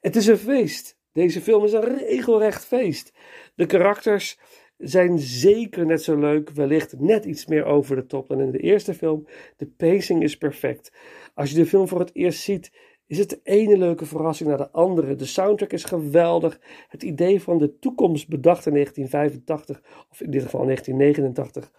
het 0.00 0.16
is 0.16 0.26
een 0.26 0.36
feest. 0.36 0.98
Deze 1.12 1.40
film 1.40 1.64
is 1.64 1.72
een 1.72 1.96
regelrecht 1.98 2.64
feest. 2.64 3.12
De 3.54 3.66
karakters 3.66 4.38
zijn 4.76 5.18
zeker 5.18 5.86
net 5.86 6.02
zo 6.02 6.18
leuk, 6.18 6.50
wellicht 6.50 6.98
net 6.98 7.24
iets 7.24 7.46
meer 7.46 7.64
over 7.64 7.96
de 7.96 8.06
top 8.06 8.28
dan 8.28 8.40
in 8.40 8.50
de 8.50 8.58
eerste 8.58 8.94
film. 8.94 9.26
De 9.56 9.66
pacing 9.66 10.22
is 10.22 10.36
perfect. 10.36 10.92
Als 11.34 11.50
je 11.50 11.56
de 11.56 11.66
film 11.66 11.88
voor 11.88 11.98
het 11.98 12.14
eerst 12.14 12.40
ziet, 12.40 12.72
is 13.10 13.18
het 13.18 13.30
de 13.30 13.40
ene 13.42 13.76
leuke 13.76 14.06
verrassing 14.06 14.48
naar 14.48 14.58
de 14.58 14.70
andere. 14.70 15.14
De 15.14 15.24
soundtrack 15.24 15.72
is 15.72 15.84
geweldig. 15.84 16.60
Het 16.88 17.02
idee 17.02 17.42
van 17.42 17.58
de 17.58 17.78
toekomst 17.78 18.28
bedacht 18.28 18.66
in 18.66 18.72
1985, 18.72 20.06
of 20.10 20.20
in 20.20 20.30
dit 20.30 20.42
geval 20.42 20.64
1989, 20.64 21.72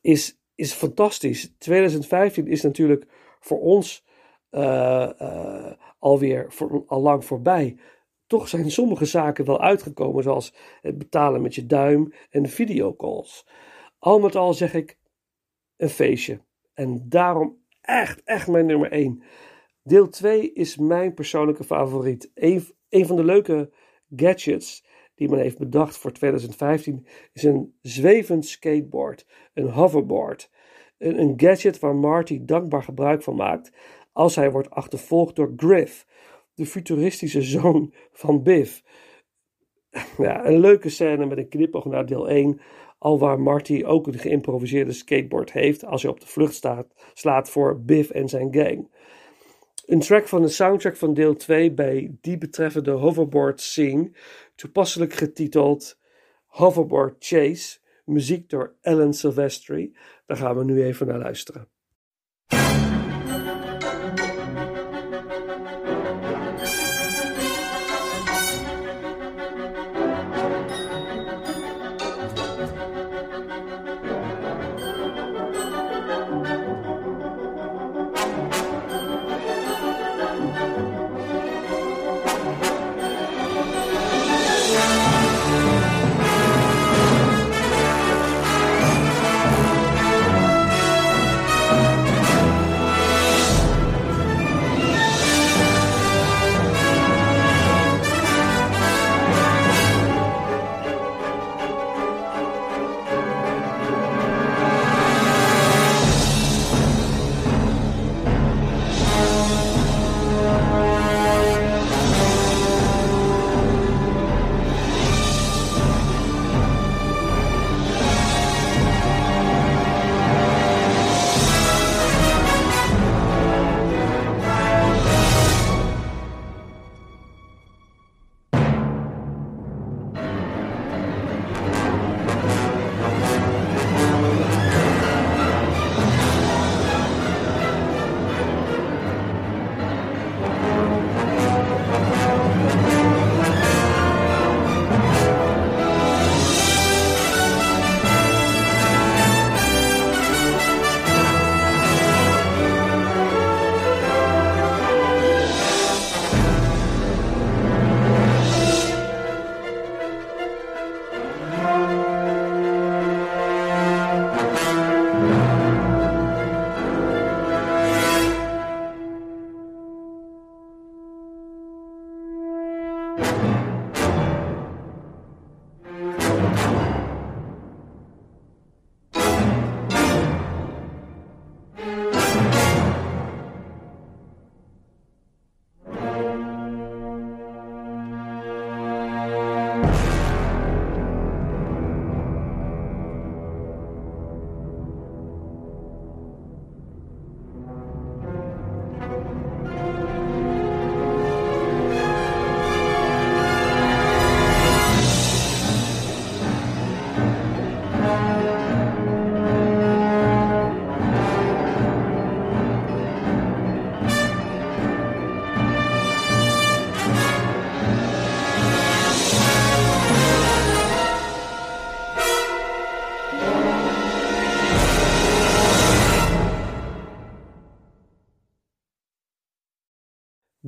is, 0.00 0.38
is 0.54 0.72
fantastisch. 0.72 1.54
2015 1.58 2.46
is 2.46 2.62
natuurlijk 2.62 3.06
voor 3.40 3.60
ons 3.60 4.04
eh, 4.50 5.20
eh, 5.20 5.72
alweer 5.98 6.46
al 6.86 7.00
lang 7.00 7.24
voorbij. 7.24 7.76
Toch 8.26 8.48
zijn 8.48 8.70
sommige 8.70 9.04
zaken 9.04 9.44
wel 9.44 9.60
uitgekomen, 9.60 10.22
zoals 10.22 10.54
het 10.80 10.98
betalen 10.98 11.42
met 11.42 11.54
je 11.54 11.66
duim 11.66 12.12
en 12.30 12.48
videocalls. 12.48 13.46
Al 13.98 14.20
met 14.20 14.36
al 14.36 14.54
zeg 14.54 14.74
ik 14.74 14.98
een 15.76 15.88
feestje. 15.88 16.40
En 16.74 17.08
daarom 17.08 17.58
echt, 17.80 18.22
echt 18.24 18.48
mijn 18.48 18.66
nummer 18.66 18.92
1. 18.92 19.22
Deel 19.86 20.08
2 20.08 20.52
is 20.52 20.76
mijn 20.76 21.14
persoonlijke 21.14 21.64
favoriet. 21.64 22.30
Een, 22.34 23.06
van 23.06 23.16
de 23.16 23.24
leuke 23.24 23.70
gadgets 24.16 24.86
die 25.14 25.28
men 25.28 25.38
heeft 25.38 25.58
bedacht 25.58 25.96
voor 25.96 26.12
2015 26.12 27.06
is 27.32 27.42
een 27.42 27.74
zwevend 27.80 28.46
skateboard, 28.46 29.26
een 29.54 29.68
hoverboard. 29.68 30.50
Een, 30.98 31.20
een 31.20 31.32
gadget 31.36 31.78
waar 31.78 31.94
Marty 31.94 32.44
dankbaar 32.44 32.82
gebruik 32.82 33.22
van 33.22 33.36
maakt 33.36 33.72
als 34.12 34.36
hij 34.36 34.50
wordt 34.50 34.70
achtervolgd 34.70 35.36
door 35.36 35.52
Griff, 35.56 36.06
de 36.54 36.66
futuristische 36.66 37.42
zoon 37.42 37.94
van 38.12 38.42
Biff. 38.42 38.82
Ja, 40.18 40.46
een 40.46 40.58
leuke 40.58 40.88
scène 40.88 41.26
met 41.26 41.38
een 41.38 41.48
knipoog 41.48 41.84
naar 41.84 42.06
deel 42.06 42.28
1, 42.28 42.60
al 42.98 43.18
waar 43.18 43.40
Marty 43.40 43.82
ook 43.86 44.06
een 44.06 44.18
geïmproviseerde 44.18 44.92
skateboard 44.92 45.52
heeft 45.52 45.84
als 45.84 46.02
hij 46.02 46.10
op 46.10 46.20
de 46.20 46.26
vlucht 46.26 46.54
staat, 46.54 46.94
slaat 47.12 47.50
voor 47.50 47.80
Biff 47.80 48.10
en 48.10 48.28
zijn 48.28 48.54
gang. 48.54 48.88
Een 49.86 50.00
track 50.00 50.28
van 50.28 50.42
de 50.42 50.48
soundtrack 50.48 50.96
van 50.96 51.14
deel 51.14 51.36
2 51.36 51.72
bij 51.72 52.16
die 52.20 52.38
betreffende 52.38 52.90
hoverboard 52.90 53.60
scene, 53.60 54.10
toepasselijk 54.54 55.12
getiteld 55.12 55.98
Hoverboard 56.46 57.24
Chase, 57.24 57.78
muziek 58.04 58.48
door 58.48 58.74
Alan 58.82 59.14
Silvestri. 59.14 59.96
Daar 60.26 60.36
gaan 60.36 60.56
we 60.56 60.64
nu 60.64 60.84
even 60.84 61.06
naar 61.06 61.18
luisteren. 61.18 61.73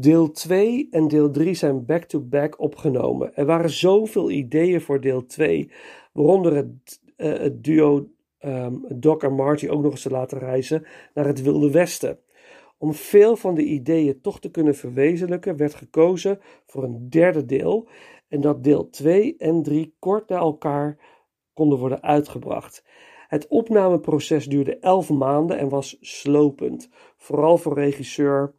Deel 0.07 0.31
2 0.31 0.89
en 0.91 1.09
deel 1.09 1.31
3 1.31 1.55
zijn 1.55 1.85
back-to-back 1.85 2.61
opgenomen. 2.61 3.37
Er 3.37 3.47
waren 3.47 3.71
zoveel 3.71 4.31
ideeën 4.31 4.81
voor 4.81 5.01
deel 5.01 5.27
2, 5.27 5.71
waaronder 6.13 6.55
het, 6.55 7.01
eh, 7.17 7.39
het 7.39 7.65
duo 7.65 8.11
ehm, 8.39 8.75
Doc 8.95 9.23
en 9.23 9.33
Marty 9.33 9.69
ook 9.69 9.83
nog 9.83 9.91
eens 9.91 10.03
te 10.03 10.11
laten 10.11 10.39
reizen 10.39 10.87
naar 11.15 11.27
het 11.27 11.43
Wilde 11.43 11.71
Westen. 11.71 12.19
Om 12.79 12.95
veel 12.95 13.37
van 13.37 13.55
de 13.55 13.65
ideeën 13.65 14.21
toch 14.21 14.41
te 14.41 14.51
kunnen 14.51 14.75
verwezenlijken, 14.75 15.57
werd 15.57 15.75
gekozen 15.75 16.39
voor 16.67 16.83
een 16.83 17.11
derde 17.11 17.45
deel 17.45 17.89
en 18.29 18.41
dat 18.41 18.65
deel 18.65 18.91
2 18.91 19.37
en 19.37 19.63
3 19.63 19.95
kort 19.99 20.29
na 20.29 20.37
elkaar 20.37 20.99
konden 21.53 21.79
worden 21.79 22.03
uitgebracht. 22.03 22.85
Het 23.29 23.47
opnameproces 23.49 24.47
duurde 24.47 24.79
11 24.79 25.11
maanden 25.11 25.59
en 25.59 25.69
was 25.69 25.97
slopend, 26.01 26.89
vooral 27.17 27.59
voor 27.59 27.75
regisseur 27.75 28.55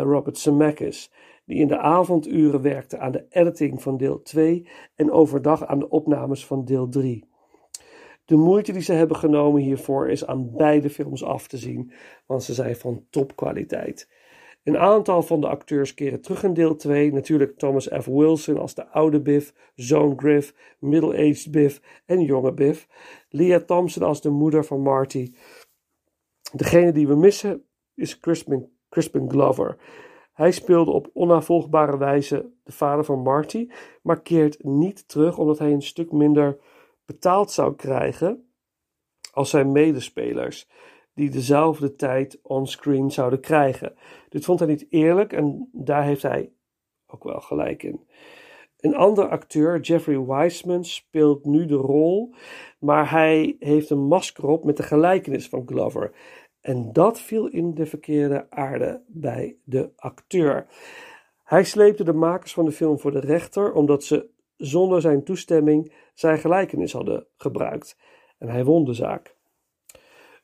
Robert 0.00 0.38
Zemeckis, 0.38 1.12
die 1.44 1.58
in 1.58 1.68
de 1.68 1.78
avonduren 1.78 2.62
werkte 2.62 2.98
aan 2.98 3.12
de 3.12 3.26
editing 3.28 3.82
van 3.82 3.96
deel 3.96 4.22
2 4.22 4.68
en 4.94 5.10
overdag 5.10 5.66
aan 5.66 5.78
de 5.78 5.88
opnames 5.88 6.46
van 6.46 6.64
deel 6.64 6.88
3. 6.88 7.30
De 8.24 8.36
moeite 8.36 8.72
die 8.72 8.82
ze 8.82 8.92
hebben 8.92 9.16
genomen 9.16 9.62
hiervoor 9.62 10.08
is 10.08 10.26
aan 10.26 10.56
beide 10.56 10.90
films 10.90 11.24
af 11.24 11.46
te 11.46 11.56
zien, 11.56 11.92
want 12.26 12.42
ze 12.42 12.54
zijn 12.54 12.76
van 12.76 13.06
topkwaliteit. 13.10 14.08
Een 14.64 14.78
aantal 14.78 15.22
van 15.22 15.40
de 15.40 15.48
acteurs 15.48 15.94
keren 15.94 16.20
terug 16.20 16.42
in 16.42 16.54
deel 16.54 16.76
2. 16.76 17.12
Natuurlijk 17.12 17.58
Thomas 17.58 17.88
F. 18.00 18.04
Wilson 18.04 18.58
als 18.58 18.74
de 18.74 18.88
oude 18.88 19.20
Biff, 19.20 19.54
zoon 19.74 20.18
Griff, 20.18 20.76
middle-aged 20.78 21.50
Biff 21.50 22.02
en 22.06 22.20
jonge 22.20 22.52
Biff. 22.52 22.88
Leah 23.28 23.62
Thompson 23.62 24.02
als 24.02 24.20
de 24.20 24.30
moeder 24.30 24.64
van 24.64 24.80
Marty. 24.80 25.32
Degene 26.52 26.92
die 26.92 27.06
we 27.06 27.16
missen 27.16 27.64
is 27.94 28.18
Crispin, 28.18 28.71
Crispin 28.92 29.30
Glover. 29.30 29.76
Hij 30.32 30.50
speelde 30.50 30.90
op 30.90 31.10
onnavolgbare 31.12 31.98
wijze 31.98 32.50
de 32.62 32.72
vader 32.72 33.04
van 33.04 33.18
Marty, 33.18 33.68
maar 34.02 34.22
keert 34.22 34.64
niet 34.64 35.08
terug 35.08 35.38
omdat 35.38 35.58
hij 35.58 35.72
een 35.72 35.82
stuk 35.82 36.12
minder 36.12 36.58
betaald 37.04 37.50
zou 37.50 37.74
krijgen 37.74 38.52
als 39.32 39.50
zijn 39.50 39.72
medespelers, 39.72 40.68
die 41.14 41.30
dezelfde 41.30 41.94
tijd 41.94 42.38
onscreen 42.42 43.10
zouden 43.10 43.40
krijgen. 43.40 43.94
Dit 44.28 44.44
vond 44.44 44.58
hij 44.58 44.68
niet 44.68 44.86
eerlijk 44.90 45.32
en 45.32 45.68
daar 45.72 46.04
heeft 46.04 46.22
hij 46.22 46.52
ook 47.06 47.24
wel 47.24 47.40
gelijk 47.40 47.82
in. 47.82 48.06
Een 48.82 48.96
andere 48.96 49.28
acteur, 49.28 49.80
Jeffrey 49.80 50.20
Wiseman, 50.20 50.84
speelt 50.84 51.44
nu 51.44 51.66
de 51.66 51.74
rol, 51.74 52.34
maar 52.78 53.10
hij 53.10 53.56
heeft 53.58 53.90
een 53.90 54.06
masker 54.06 54.46
op 54.46 54.64
met 54.64 54.76
de 54.76 54.82
gelijkenis 54.82 55.48
van 55.48 55.62
Glover. 55.66 56.12
En 56.62 56.92
dat 56.92 57.20
viel 57.20 57.46
in 57.46 57.74
de 57.74 57.86
verkeerde 57.86 58.46
aarde 58.50 59.02
bij 59.06 59.56
de 59.64 59.90
acteur. 59.96 60.66
Hij 61.44 61.64
sleepte 61.64 62.04
de 62.04 62.12
makers 62.12 62.52
van 62.52 62.64
de 62.64 62.72
film 62.72 62.98
voor 62.98 63.12
de 63.12 63.20
rechter 63.20 63.72
omdat 63.72 64.04
ze 64.04 64.28
zonder 64.56 65.00
zijn 65.00 65.24
toestemming 65.24 65.92
zijn 66.14 66.38
gelijkenis 66.38 66.92
hadden 66.92 67.26
gebruikt. 67.36 67.98
En 68.38 68.48
hij 68.48 68.64
won 68.64 68.84
de 68.84 68.94
zaak. 68.94 69.36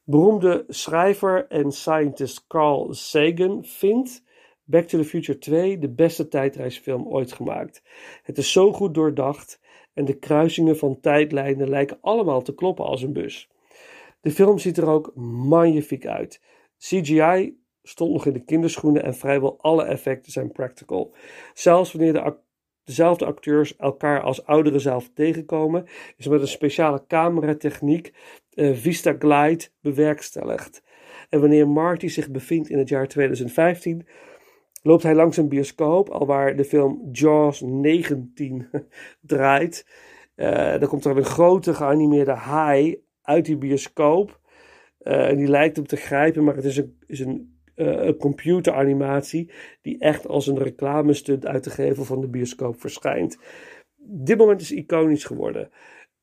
Beroemde 0.04 0.64
schrijver 0.68 1.46
en 1.48 1.72
scientist 1.72 2.46
Carl 2.46 2.94
Sagan 2.94 3.64
vindt 3.64 4.22
Back 4.64 4.84
to 4.84 4.98
the 4.98 5.04
Future 5.04 5.38
2 5.38 5.78
de 5.78 5.88
beste 5.88 6.28
tijdreisfilm 6.28 7.06
ooit 7.06 7.32
gemaakt. 7.32 7.82
Het 8.22 8.38
is 8.38 8.52
zo 8.52 8.72
goed 8.72 8.94
doordacht 8.94 9.60
en 9.94 10.04
de 10.04 10.18
kruisingen 10.18 10.76
van 10.76 11.00
tijdlijnen 11.00 11.68
lijken 11.68 11.98
allemaal 12.00 12.42
te 12.42 12.54
kloppen 12.54 12.84
als 12.84 13.02
een 13.02 13.12
bus. 13.12 13.48
De 14.28 14.34
film 14.34 14.58
ziet 14.58 14.76
er 14.76 14.86
ook 14.88 15.12
magnifiek 15.14 16.06
uit. 16.06 16.40
CGI 16.78 17.58
stond 17.82 18.12
nog 18.12 18.26
in 18.26 18.32
de 18.32 18.44
kinderschoenen 18.44 19.02
en 19.02 19.14
vrijwel 19.14 19.60
alle 19.60 19.84
effecten 19.84 20.32
zijn 20.32 20.52
practical. 20.52 21.14
Zelfs 21.54 21.92
wanneer 21.92 22.36
dezelfde 22.84 23.24
acteurs 23.24 23.76
elkaar 23.76 24.20
als 24.20 24.44
ouderen 24.44 24.80
zelf 24.80 25.10
tegenkomen, 25.14 25.86
is 26.16 26.26
met 26.26 26.40
een 26.40 26.48
speciale 26.48 27.04
cameratechniek 27.06 28.12
eh, 28.50 28.74
Vista 28.74 29.16
Glide 29.18 29.64
bewerkstelligd. 29.80 30.82
En 31.28 31.40
wanneer 31.40 31.68
Marty 31.68 32.08
zich 32.08 32.30
bevindt 32.30 32.68
in 32.68 32.78
het 32.78 32.88
jaar 32.88 33.08
2015, 33.08 34.06
loopt 34.82 35.02
hij 35.02 35.14
langs 35.14 35.36
een 35.36 35.48
bioscoop, 35.48 36.08
alwaar 36.08 36.56
de 36.56 36.64
film 36.64 37.08
Jaws 37.12 37.60
19 37.60 38.68
draait. 39.20 39.86
Eh 40.34 40.78
dan 40.78 40.88
komt 40.88 41.04
er 41.04 41.16
een 41.16 41.24
grote 41.24 41.74
geanimeerde 41.74 42.32
haai 42.32 43.06
uit 43.28 43.44
die 43.44 43.56
bioscoop. 43.56 44.40
Eh, 44.98 45.28
en 45.28 45.36
die 45.36 45.48
lijkt 45.48 45.76
hem 45.76 45.86
te 45.86 45.96
grijpen, 45.96 46.44
maar 46.44 46.54
het 46.54 46.64
is 46.64 46.76
een, 46.76 46.98
is 47.06 47.20
een, 47.20 47.58
eh, 47.74 47.86
een 47.86 48.16
computeranimatie 48.16 49.50
die 49.82 49.98
echt 49.98 50.26
als 50.26 50.46
een 50.46 50.58
reclamestunt 50.58 51.46
uit 51.46 51.64
de 51.64 51.70
gevel 51.70 52.04
van 52.04 52.20
de 52.20 52.28
bioscoop 52.28 52.80
verschijnt. 52.80 53.38
Dit 53.96 54.38
moment 54.38 54.60
is 54.60 54.72
iconisch 54.72 55.24
geworden. 55.24 55.70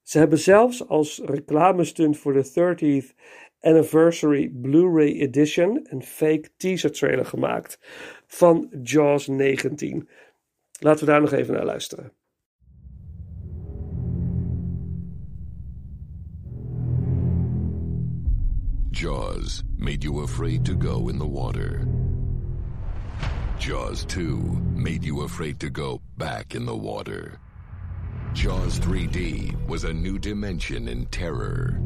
Ze 0.02 0.18
hebben 0.18 0.40
zelfs 0.40 0.88
als 0.88 1.22
reclamestunt 1.26 2.18
voor 2.18 2.34
de 2.34 2.44
30th 2.44 3.16
Anniversary 3.60 4.50
Blu-ray 4.50 5.12
Edition 5.20 5.88
een 5.90 6.04
fake 6.04 6.50
teaser 6.58 6.92
trailer 6.92 7.26
gemaakt 7.26 7.80
van 8.28 8.70
Jaws 8.84 9.28
19. 9.28 10.10
Laten 10.80 11.06
we 11.06 11.12
daar 11.12 11.22
nog 11.22 11.32
even 11.32 11.54
naar 11.54 11.66
luisteren. 11.66 12.14
Jaws 18.96 19.62
made 19.78 20.06
you 20.06 20.22
afraid 20.22 20.64
to 20.64 20.74
go 20.74 21.10
in 21.10 21.20
the 21.20 21.28
water. 21.28 21.86
Jaws 23.60 24.06
2 24.06 24.38
made 24.74 25.04
you 25.04 25.24
afraid 25.24 25.60
to 25.60 25.70
go 25.70 26.00
back 26.18 26.56
in 26.56 26.66
the 26.66 26.78
water. 26.78 27.38
Jaws 28.32 28.80
3D 28.80 29.68
was 29.68 29.84
a 29.84 29.92
new 29.92 30.18
dimension 30.18 30.88
in 30.88 31.08
terror. 31.08 31.78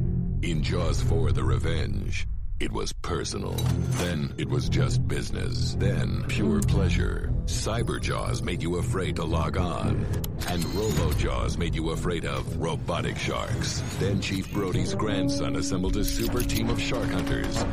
In 0.43 0.61
Jaws 0.61 1.01
4 1.01 1.31
The 1.31 1.43
Revenge, 1.43 2.27
it 2.59 2.71
was 2.71 2.91
personal. 2.91 3.53
Then 4.01 4.33
it 4.37 4.49
was 4.49 4.67
just 4.69 5.07
business. 5.07 5.75
Then 5.75 6.25
pure 6.27 6.61
pleasure. 6.61 7.31
Cyber 7.45 8.01
Jaws 8.01 8.41
made 8.41 8.61
you 8.61 8.77
afraid 8.77 9.15
to 9.15 9.23
log 9.23 9.57
on. 9.57 10.05
And 10.47 10.65
Robo 10.75 11.13
Jaws 11.13 11.57
made 11.57 11.73
you 11.75 11.91
afraid 11.91 12.25
of 12.25 12.57
robotic 12.57 13.17
sharks. 13.17 13.81
Then 13.99 14.21
Chief 14.21 14.51
Brody's 14.51 14.93
grandson 14.93 15.55
assembled 15.55 15.95
a 15.97 16.03
super 16.03 16.41
team 16.41 16.69
of 16.69 16.81
shark 16.81 17.09
hunters. 17.09 17.65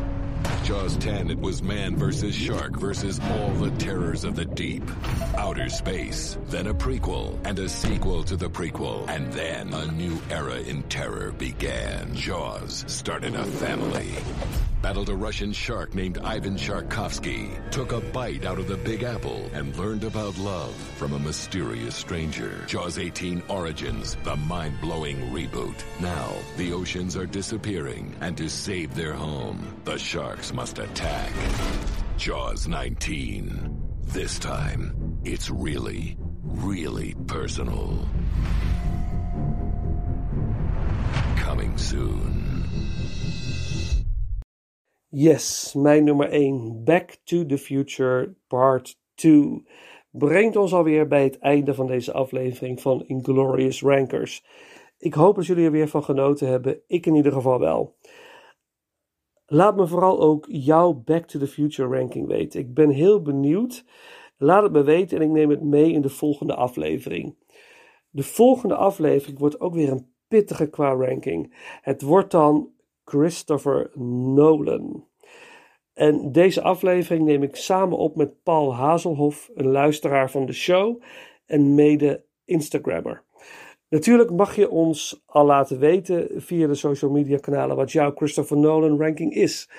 Jaws 0.62 0.96
10, 0.98 1.30
it 1.30 1.38
was 1.38 1.62
man 1.62 1.96
versus 1.96 2.34
shark 2.34 2.76
versus 2.76 3.20
all 3.20 3.50
the 3.50 3.70
terrors 3.78 4.24
of 4.24 4.36
the 4.36 4.44
deep. 4.44 4.84
Outer 5.36 5.68
space, 5.68 6.38
then 6.46 6.68
a 6.68 6.74
prequel, 6.74 7.38
and 7.44 7.58
a 7.58 7.68
sequel 7.68 8.22
to 8.24 8.36
the 8.36 8.48
prequel, 8.48 9.08
and 9.08 9.32
then 9.32 9.72
a 9.72 9.90
new 9.92 10.20
era 10.30 10.58
in 10.60 10.82
terror 10.84 11.32
began. 11.32 12.14
Jaws 12.14 12.84
started 12.88 13.34
a 13.34 13.44
family. 13.44 14.14
Battled 14.86 15.08
a 15.08 15.16
Russian 15.16 15.52
shark 15.52 15.96
named 15.96 16.18
Ivan 16.18 16.54
Sharkovsky, 16.54 17.50
took 17.72 17.90
a 17.90 18.00
bite 18.00 18.44
out 18.44 18.60
of 18.60 18.68
the 18.68 18.76
Big 18.76 19.02
Apple, 19.02 19.50
and 19.52 19.76
learned 19.76 20.04
about 20.04 20.38
love 20.38 20.72
from 20.96 21.12
a 21.12 21.18
mysterious 21.18 21.96
stranger. 21.96 22.64
Jaws 22.68 22.96
18 22.96 23.42
Origins, 23.48 24.16
the 24.22 24.36
mind 24.36 24.80
blowing 24.80 25.16
reboot. 25.32 25.74
Now, 25.98 26.32
the 26.56 26.72
oceans 26.72 27.16
are 27.16 27.26
disappearing, 27.26 28.14
and 28.20 28.36
to 28.36 28.48
save 28.48 28.94
their 28.94 29.12
home, 29.12 29.74
the 29.82 29.98
sharks 29.98 30.52
must 30.52 30.78
attack. 30.78 31.32
Jaws 32.16 32.68
19. 32.68 33.82
This 34.04 34.38
time, 34.38 35.18
it's 35.24 35.50
really, 35.50 36.16
really 36.44 37.16
personal. 37.26 38.08
Coming 41.38 41.76
soon. 41.76 42.45
Yes, 45.18 45.74
mijn 45.74 46.04
nummer 46.04 46.28
1, 46.28 46.84
Back 46.84 47.16
to 47.24 47.46
the 47.46 47.58
Future 47.58 48.34
Part 48.46 49.00
2, 49.14 49.66
brengt 50.10 50.56
ons 50.56 50.74
alweer 50.74 51.08
bij 51.08 51.24
het 51.24 51.38
einde 51.38 51.74
van 51.74 51.86
deze 51.86 52.12
aflevering 52.12 52.80
van 52.80 53.06
Inglorious 53.06 53.82
Rankers. 53.82 54.44
Ik 54.98 55.14
hoop 55.14 55.34
dat 55.36 55.46
jullie 55.46 55.64
er 55.64 55.70
weer 55.70 55.88
van 55.88 56.04
genoten 56.04 56.48
hebben, 56.48 56.80
ik 56.86 57.06
in 57.06 57.14
ieder 57.14 57.32
geval 57.32 57.58
wel. 57.58 57.96
Laat 59.46 59.76
me 59.76 59.86
vooral 59.86 60.20
ook 60.20 60.46
jouw 60.48 60.92
Back 60.92 61.26
to 61.26 61.38
the 61.38 61.46
Future 61.46 61.98
ranking 61.98 62.26
weten. 62.26 62.60
Ik 62.60 62.74
ben 62.74 62.90
heel 62.90 63.22
benieuwd. 63.22 63.84
Laat 64.36 64.62
het 64.62 64.72
me 64.72 64.82
weten 64.82 65.16
en 65.16 65.22
ik 65.22 65.30
neem 65.30 65.50
het 65.50 65.62
mee 65.62 65.92
in 65.92 66.02
de 66.02 66.08
volgende 66.08 66.54
aflevering. 66.54 67.36
De 68.10 68.22
volgende 68.22 68.74
aflevering 68.74 69.38
wordt 69.38 69.60
ook 69.60 69.74
weer 69.74 69.90
een 69.90 70.12
pittige 70.28 70.66
qua 70.70 70.92
ranking. 70.92 71.54
Het 71.82 72.02
wordt 72.02 72.30
dan 72.30 72.74
Christopher 73.06 73.90
Nolan. 74.34 75.08
En 75.94 76.32
deze 76.32 76.62
aflevering 76.62 77.24
neem 77.24 77.42
ik 77.42 77.56
samen 77.56 77.98
op 77.98 78.16
met 78.16 78.42
Paul 78.42 78.74
Hazelhoff, 78.74 79.50
een 79.54 79.66
luisteraar 79.66 80.30
van 80.30 80.46
de 80.46 80.52
show 80.52 81.02
en 81.46 81.74
mede 81.74 82.24
Instagrammer. 82.44 83.22
Natuurlijk 83.88 84.30
mag 84.30 84.56
je 84.56 84.70
ons 84.70 85.22
al 85.26 85.44
laten 85.44 85.78
weten 85.78 86.28
via 86.42 86.66
de 86.66 86.74
social 86.74 87.10
media 87.10 87.38
kanalen 87.38 87.76
wat 87.76 87.92
jouw 87.92 88.12
Christopher 88.14 88.56
Nolan 88.56 89.00
ranking 89.00 89.34
is. 89.34 89.70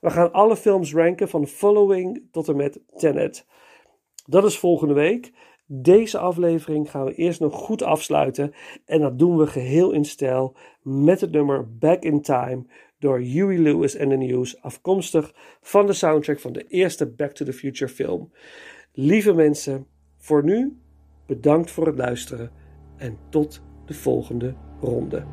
We 0.00 0.10
gaan 0.10 0.32
alle 0.32 0.56
films 0.56 0.94
ranken 0.94 1.28
van 1.28 1.46
Following 1.46 2.22
tot 2.30 2.48
en 2.48 2.56
met 2.56 2.80
Tenet. 2.96 3.46
Dat 4.26 4.44
is 4.44 4.58
volgende 4.58 4.94
week. 4.94 5.32
Deze 5.66 6.18
aflevering 6.18 6.90
gaan 6.90 7.04
we 7.04 7.14
eerst 7.14 7.40
nog 7.40 7.54
goed 7.54 7.82
afsluiten. 7.82 8.54
En 8.84 9.00
dat 9.00 9.18
doen 9.18 9.36
we 9.36 9.46
geheel 9.46 9.92
in 9.92 10.04
stijl 10.04 10.56
met 10.82 11.20
het 11.20 11.30
nummer 11.30 11.76
Back 11.78 12.02
in 12.02 12.22
Time 12.22 12.66
door 12.98 13.18
Huey 13.18 13.58
Lewis 13.58 13.98
and 13.98 14.10
the 14.10 14.16
News, 14.16 14.62
afkomstig 14.62 15.34
van 15.60 15.86
de 15.86 15.92
soundtrack 15.92 16.40
van 16.40 16.52
de 16.52 16.66
eerste 16.66 17.06
Back 17.06 17.30
to 17.30 17.44
the 17.44 17.52
Future 17.52 17.92
film. 17.92 18.32
Lieve 18.92 19.32
mensen, 19.32 19.86
voor 20.18 20.44
nu 20.44 20.78
bedankt 21.26 21.70
voor 21.70 21.86
het 21.86 21.96
luisteren 21.96 22.50
en 22.96 23.18
tot 23.28 23.62
de 23.86 23.94
volgende 23.94 24.54
ronde. 24.80 25.24